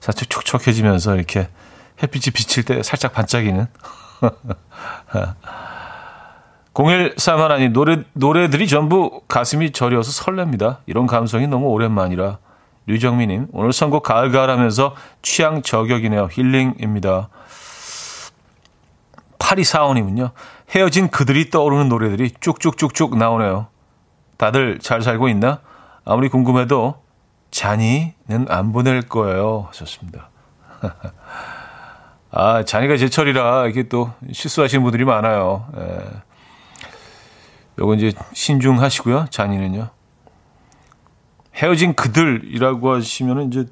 살짝 0.00 0.30
촉촉해지면서 0.30 1.14
이렇게 1.14 1.50
햇빛이 2.02 2.32
비칠 2.32 2.62
때 2.64 2.82
살짝 2.82 3.12
반짝이는. 3.12 3.66
0131아니 6.74 7.72
노래 7.72 8.04
노래들이 8.12 8.68
전부 8.68 9.22
가슴이 9.26 9.72
저려서 9.72 10.22
설렙니다. 10.22 10.78
이런 10.86 11.06
감성이 11.06 11.46
너무 11.46 11.66
오랜만이라. 11.68 12.38
류정미님 12.86 13.48
오늘 13.52 13.72
선곡 13.72 14.02
가을가을 14.02 14.50
하면서 14.50 14.94
취향 15.22 15.62
저격이네요. 15.62 16.28
힐링입니다. 16.30 17.28
8245님은요. 19.38 20.30
헤어진 20.70 21.08
그들이 21.08 21.50
떠오르는 21.50 21.88
노래들이 21.88 22.30
쭉쭉쭉쭉 22.40 23.16
나오네요. 23.16 23.66
다들 24.36 24.78
잘 24.78 25.02
살고 25.02 25.28
있나? 25.28 25.60
아무리 26.04 26.28
궁금해도 26.28 27.02
잔이는 27.50 28.46
안 28.48 28.72
보낼 28.72 29.02
거예요. 29.02 29.66
하셨습니다. 29.68 30.28
아, 32.30 32.62
잔이가 32.62 32.96
제철이라 32.96 33.66
이게 33.66 33.88
또 33.88 34.12
실수하시는 34.32 34.82
분들이 34.82 35.04
많아요. 35.04 35.66
예. 35.76 36.29
요거 37.80 37.94
이제 37.94 38.12
신중하시고요. 38.34 39.26
잔이는요. 39.30 39.88
헤어진 41.54 41.94
그들이라고 41.94 42.94
하시면은 42.94 43.48
이제 43.48 43.66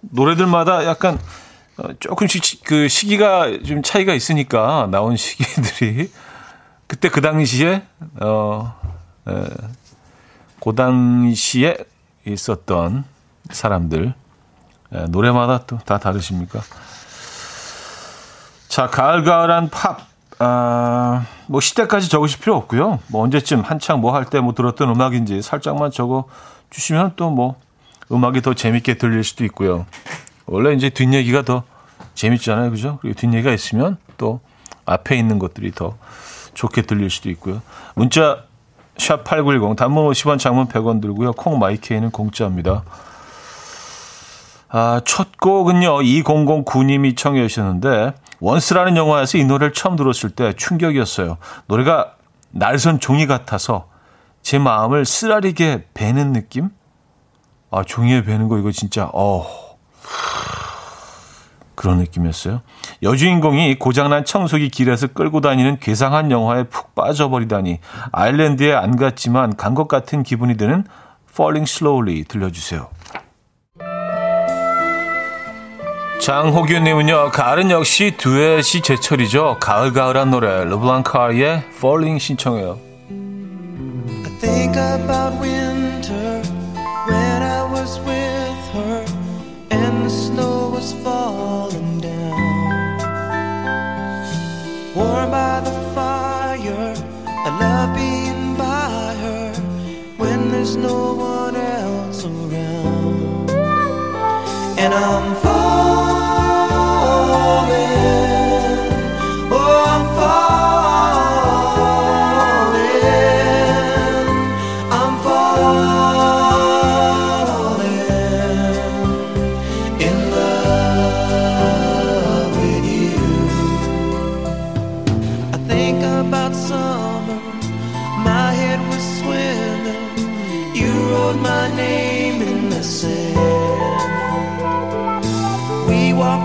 노래들마다 0.00 0.86
약간 0.86 1.18
어, 1.76 1.88
조금씩 2.00 2.64
그 2.64 2.88
시기가 2.88 3.62
좀 3.64 3.82
차이가 3.82 4.14
있으니까 4.14 4.88
나온 4.90 5.16
시기들이 5.16 6.10
그때 6.86 7.08
그 7.08 7.20
당시에 7.20 7.82
어, 8.20 8.74
에, 9.28 9.44
그 10.62 10.74
당시에 10.74 11.76
있었던 12.26 13.04
사람들 13.50 14.14
에, 14.92 15.04
노래마다 15.10 15.66
또 15.66 15.78
다 15.78 15.98
다르십니까? 15.98 16.60
자, 18.68 18.86
가을가을한 18.86 19.70
팝. 19.70 20.06
아, 20.40 21.26
뭐 21.46 21.60
시대까지 21.60 22.08
적으실 22.08 22.40
필요 22.40 22.56
없고요. 22.56 23.00
뭐 23.08 23.22
언제쯤 23.24 23.60
한창 23.62 24.00
뭐 24.00 24.12
할 24.12 24.24
때 24.26 24.40
뭐 24.40 24.54
들었던 24.54 24.88
음악인지 24.90 25.42
살짝만 25.42 25.90
적어 25.90 26.24
주시면 26.70 27.14
또 27.16 27.30
뭐 27.30 27.56
음악이 28.12 28.40
더 28.40 28.54
재밌게 28.54 28.94
들릴 28.98 29.22
수도 29.24 29.44
있고요. 29.44 29.84
원래 30.46 30.72
이제 30.74 30.88
뒷얘기가 30.90 31.42
더 31.42 31.64
재밌잖아요. 32.14 32.70
그죠? 32.70 32.98
그리고 33.02 33.18
뒷얘기가 33.18 33.52
있으면 33.52 33.98
또 34.16 34.40
앞에 34.86 35.16
있는 35.18 35.38
것들이 35.38 35.72
더 35.72 35.96
좋게 36.54 36.82
들릴 36.82 37.10
수도 37.10 37.28
있고요. 37.30 37.60
문자 37.94 38.44
샵 38.96 39.24
8910 39.24 39.76
단문 39.76 40.08
50원 40.10 40.38
장문 40.38 40.68
100원 40.68 41.02
들고요. 41.02 41.32
콩 41.32 41.58
마이케이는 41.58 42.10
공짜입니다. 42.10 42.82
아, 44.70 45.00
첫 45.04 45.36
곡은요. 45.38 45.98
2009님이 45.98 47.16
청해 47.16 47.46
주셨는데 47.46 48.12
원스라는 48.40 48.96
영화에서 48.96 49.38
이 49.38 49.44
노래를 49.44 49.72
처음 49.72 49.96
들었을 49.96 50.30
때 50.30 50.52
충격이었어요. 50.52 51.38
노래가 51.66 52.14
날선 52.50 53.00
종이 53.00 53.26
같아서 53.26 53.88
제 54.42 54.58
마음을 54.58 55.04
쓰라리게 55.04 55.88
베는 55.94 56.32
느낌? 56.32 56.70
아, 57.70 57.82
종이에 57.84 58.22
베는 58.24 58.48
거 58.48 58.58
이거 58.58 58.70
진짜 58.70 59.10
어. 59.12 59.46
그런 61.74 61.98
느낌이었어요. 61.98 62.62
여주인공이 63.04 63.78
고장난 63.78 64.24
청소기 64.24 64.68
길에서 64.68 65.06
끌고 65.08 65.40
다니는 65.40 65.78
괴상한 65.78 66.30
영화에 66.32 66.64
푹 66.64 66.94
빠져버리다니 66.96 67.78
아일랜드에 68.10 68.74
안 68.74 68.96
갔지만 68.96 69.54
간 69.54 69.74
것 69.74 69.86
같은 69.86 70.24
기분이 70.24 70.56
드는 70.56 70.84
Falling 71.30 71.70
Slowly 71.70 72.24
들려주세요. 72.24 72.88
장호규님은요, 76.20 77.30
가을은 77.30 77.70
역시 77.70 78.14
듀엣이 78.18 78.82
제철이죠. 78.82 79.58
가을가을한 79.60 80.30
노래, 80.30 80.64
르블랑카의 80.64 81.62
Falling 81.76 82.20
신청해요. 82.20 82.78
I 83.10 84.40
think 84.40 84.76
about 84.76 85.40
winter 85.40 85.67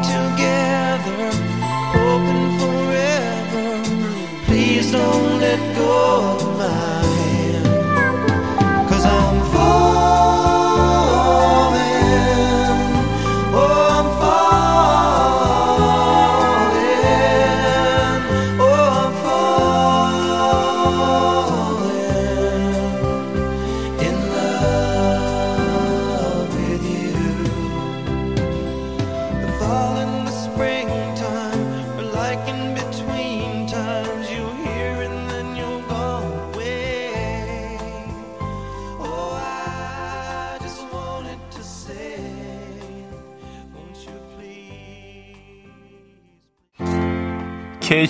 together, 0.01 1.29
hoping 1.93 2.49
forever. 2.61 3.67
Please 4.45 4.91
don't 4.91 5.39
let 5.39 5.59
go 5.75 6.42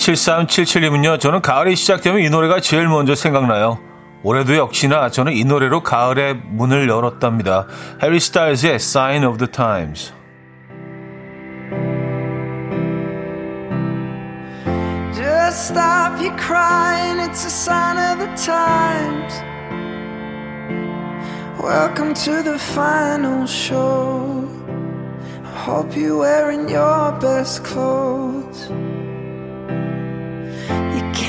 K7377님은요, 0.04 1.20
저는 1.20 1.42
가을이 1.42 1.76
시작되면 1.76 2.22
이 2.22 2.30
노래가 2.30 2.60
제일 2.60 2.88
먼저 2.88 3.16
생각나요. 3.16 3.80
올해도 4.24 4.56
역시나 4.56 5.10
저는 5.10 5.34
이 5.34 5.44
노래로 5.46 5.84
가을의 5.84 6.42
문을 6.46 6.90
열었답니다. 6.90 7.68
해리 8.02 8.20
스타일즈의 8.20 8.76
Sign 8.76 9.24
of 9.24 9.38
the 9.38 9.52
Times. 9.52 10.14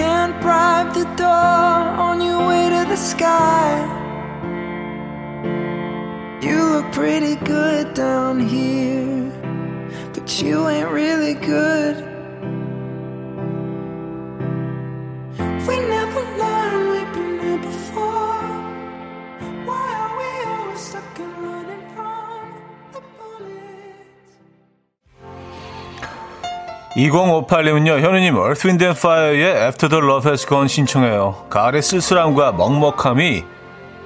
Can't 0.05 0.39
bribe 0.43 0.93
the 0.93 1.07
door 1.17 1.81
on 2.07 2.21
your 2.21 2.47
way 2.47 2.69
to 2.69 2.85
the 2.87 2.95
sky. 2.95 3.73
You 6.43 6.59
look 6.75 6.93
pretty 6.93 7.37
good 7.37 7.95
down 7.95 8.39
here, 8.39 9.33
but 10.13 10.43
you 10.43 10.69
ain't 10.69 10.91
really 10.91 11.33
good. 11.33 12.14
2058님은요, 26.97 28.01
현우님, 28.01 28.37
Wind 28.37 28.85
and 28.85 28.99
Fire의 28.99 29.57
After 29.57 29.89
the 29.89 30.05
Love 30.05 30.29
Has 30.31 30.47
Gone 30.47 30.69
신청해요. 30.69 31.47
가을의 31.51 31.83
쓸쓸함과 31.83 32.53
먹먹함이 32.53 33.45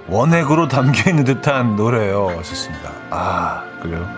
원액으로 0.09 0.69
담겨 0.69 1.11
있는 1.11 1.25
듯한 1.25 1.77
노래예요. 1.77 2.29
하셨습니다. 2.39 2.91
아, 3.11 3.63
그래요? 3.83 4.09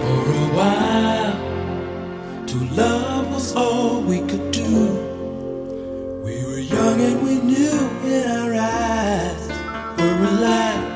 For 0.00 0.30
a 0.32 0.46
while, 0.54 1.34
to 2.46 2.58
love 2.76 3.28
was 3.32 3.52
all 3.56 4.04
we 4.06 4.20
could 4.28 4.52
do. 4.52 4.62
We 6.24 6.44
were 6.46 6.60
young 6.60 7.00
and 7.00 7.20
we 7.26 7.40
knew 7.40 7.90
in 8.06 8.30
our 8.30 8.54
eyes 8.54 9.48
were 9.98 10.24
alive. 10.24 10.86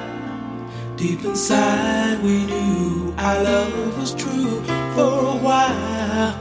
Deep 0.97 1.25
inside, 1.25 2.23
we 2.23 2.47
knew 2.47 3.13
our 3.19 3.43
love 3.43 3.99
was 3.99 4.15
true. 4.15 4.63
For 4.95 5.01
a 5.03 5.37
while, 5.49 6.39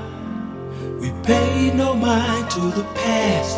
we 0.99 1.11
paid 1.23 1.73
no 1.73 1.95
mind 1.95 2.51
to 2.51 2.59
the 2.59 2.83
past. 2.93 3.57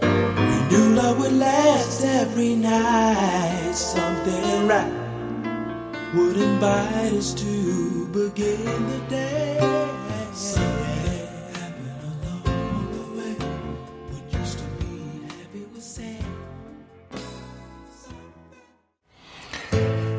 We 0.00 0.56
knew 0.70 0.94
love 0.94 1.18
would 1.18 1.34
last 1.34 2.02
every 2.06 2.54
night. 2.54 3.74
Something 3.74 4.66
right 4.66 4.90
would 6.14 6.38
invite 6.38 7.12
us 7.12 7.34
to 7.34 8.06
begin 8.06 8.64
the 8.88 8.98
day. 9.10 9.88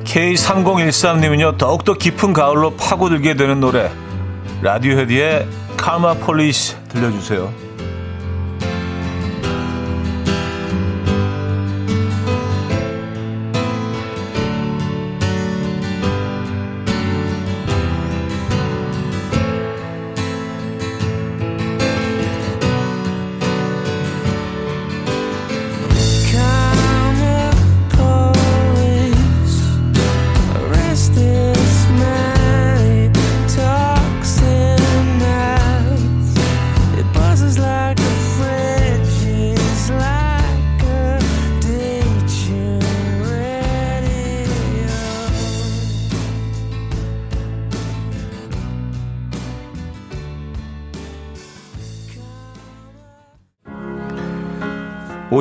K3013님은요, 0.10 1.58
더욱더 1.58 1.94
깊은 1.94 2.34
가을로 2.34 2.72
파고들게 2.76 3.36
되는 3.36 3.60
노래. 3.60 3.92
라디오헤드의 4.62 5.48
카마 5.78 6.16
폴리스 6.16 6.76
들려주세요. 6.90 7.69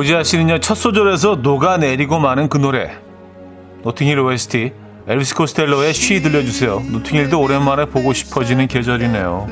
오지아 0.09 0.23
씨는요, 0.23 0.59
첫 0.59 0.73
소절에서 0.73 1.35
녹아내리고 1.43 2.17
마는 2.17 2.49
그 2.49 2.57
노래. 2.57 2.97
노팅힐 3.83 4.17
OST, 4.17 4.73
엘비스 5.07 5.35
코스텔로의 5.35 5.93
쉬 5.93 6.19
들려주세요. 6.23 6.81
노팅힐도 6.91 7.39
오랜만에 7.39 7.85
보고 7.85 8.11
싶어지는 8.11 8.67
계절이네요. 8.67 9.47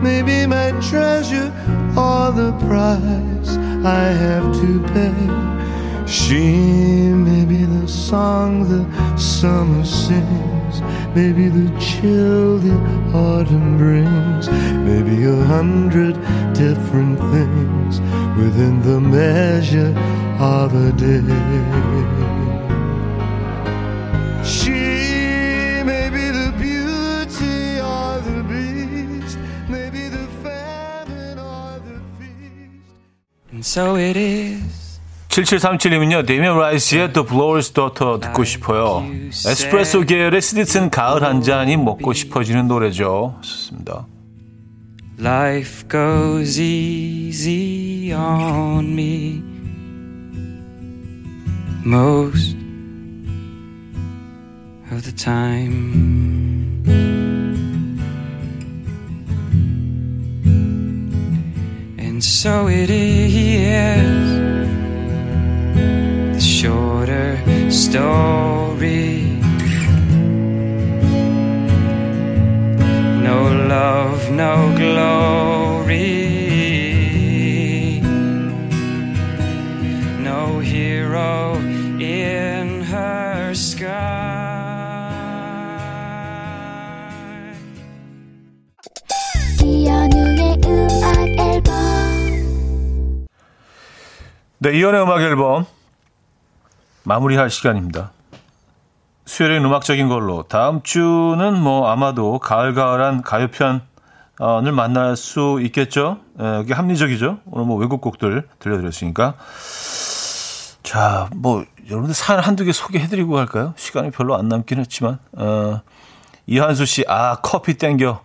Maybe 0.00 0.44
my 0.44 0.70
treasure 0.80 1.50
or 1.96 2.32
the 2.32 2.52
price 2.68 3.58
I 3.84 4.14
have 4.14 4.52
to 4.60 4.80
pay. 4.94 5.12
She 6.06 7.10
may 7.10 7.44
be 7.44 7.66
the 7.66 7.88
song 7.88 8.62
the 8.68 8.86
summer 9.16 9.82
sings, 9.82 10.57
maybe 11.14 11.48
the 11.48 11.68
chill 11.78 12.58
the 12.58 12.74
autumn 13.14 13.78
brings, 13.78 14.48
maybe 14.88 15.24
a 15.24 15.44
hundred 15.44 16.14
different 16.54 17.18
things 17.32 18.00
within 18.38 18.80
the 18.82 19.00
measure 19.00 19.94
of 20.38 20.74
a 20.74 20.92
day. 20.92 21.20
She 24.44 25.82
may 25.84 26.08
be 26.10 26.30
the 26.30 26.52
beauty 26.58 27.80
or 27.80 28.20
the 28.28 28.42
beast, 28.50 29.38
maybe 29.68 30.08
the 30.08 30.26
famine 30.42 31.38
or 31.38 31.78
the 31.80 32.00
feast. 32.18 33.52
And 33.52 33.64
so 33.66 33.96
it 33.96 34.16
is. 34.16 34.77
7737님은요, 35.38 36.26
데미안 36.26 36.58
라이스의 36.58 37.12
The 37.12 37.24
Blower's 37.26 37.72
Daughter 37.72 38.18
듣고 38.18 38.42
싶어요. 38.42 39.04
에스프레소 39.28 40.00
계열의 40.02 40.42
스디슨 40.42 40.90
가을 40.90 41.22
한 41.22 41.42
잔이 41.42 41.76
먹고 41.76 42.12
싶어지는 42.12 42.66
노래죠. 42.66 43.36
좋습니다. 43.42 44.06
Life 45.20 45.88
goes 45.88 46.60
easy 46.60 48.12
on 48.12 48.92
me 48.92 49.40
most 51.86 52.56
of 54.90 55.02
the 55.02 55.14
time. 55.14 56.08
And 61.98 62.24
so 62.24 62.68
it 62.68 62.90
is 62.90 64.48
shorter 66.57 67.37
story. 67.71 69.39
No 73.27 73.39
love, 73.69 74.29
no 74.31 74.73
glory. 74.75 76.01
No 80.19 80.59
hero 80.59 81.55
in 81.99 82.81
her 82.83 83.53
sky. 83.53 84.41
이현우의 89.63 90.57
음악 90.65 91.29
앨범 91.39 91.73
네, 94.59 94.77
이연의 94.77 95.01
음악 95.03 95.21
앨범 95.21 95.65
마무리할 97.08 97.48
시간입니다. 97.48 98.12
수요일엔 99.24 99.64
음악적인 99.64 100.08
걸로 100.08 100.42
다음 100.42 100.82
주는 100.82 101.58
뭐 101.58 101.88
아마도 101.88 102.38
가을가을한 102.38 103.22
가요편을 103.22 103.80
만날 104.74 105.16
수 105.16 105.58
있겠죠. 105.62 106.18
에, 106.38 106.60
이게 106.62 106.74
합리적이죠. 106.74 107.38
오늘 107.46 107.66
뭐 107.66 107.78
외국 107.78 108.02
곡들 108.02 108.46
들려드렸으니까. 108.58 109.34
자, 110.82 111.30
뭐 111.34 111.64
여러분들 111.88 112.14
사연 112.14 112.40
한두 112.40 112.66
개 112.66 112.72
소개해드리고 112.72 113.32
갈까요? 113.32 113.72
시간이 113.76 114.10
별로 114.10 114.36
안 114.36 114.48
남긴 114.48 114.78
했지만 114.78 115.18
어, 115.32 115.80
이한수 116.46 116.84
씨, 116.84 117.04
아 117.08 117.36
커피 117.36 117.78
땡겨 117.78 118.20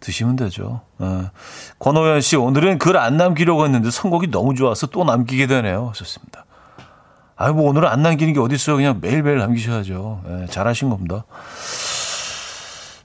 드시면 0.00 0.36
되죠. 0.36 0.82
어, 0.98 1.30
권호연 1.78 2.20
씨, 2.20 2.36
오늘은 2.36 2.78
글 2.78 2.98
안 2.98 3.16
남기려고 3.16 3.64
했는데 3.64 3.90
선곡이 3.90 4.30
너무 4.30 4.54
좋아서 4.54 4.86
또 4.88 5.02
남기게 5.02 5.46
되네요. 5.46 5.88
하셨습니다. 5.88 6.41
아이, 7.42 7.52
뭐 7.52 7.68
오늘은 7.68 7.88
안 7.88 8.02
남기는 8.02 8.34
게 8.34 8.38
어딨어요. 8.38 8.76
그냥 8.76 8.98
매일매일 9.00 9.38
남기셔야죠. 9.38 10.22
예, 10.28 10.46
잘하신 10.46 10.90
겁니다. 10.90 11.24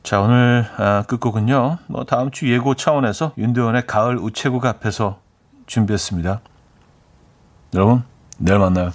자, 0.03 0.21
오늘 0.21 0.67
아, 0.77 1.03
끝곡은요. 1.07 1.79
뭐 1.87 2.03
다음 2.03 2.29
주 2.29 2.47
예고 2.53 2.75
차원에서 2.75 3.31
윤도현의 3.35 3.87
가을 3.87 4.19
우체국 4.19 4.63
앞에서 4.67 5.17
준비했습니다. 5.65 6.41
여러분, 7.73 8.03
내일 8.37 8.59
만나요. 8.59 8.91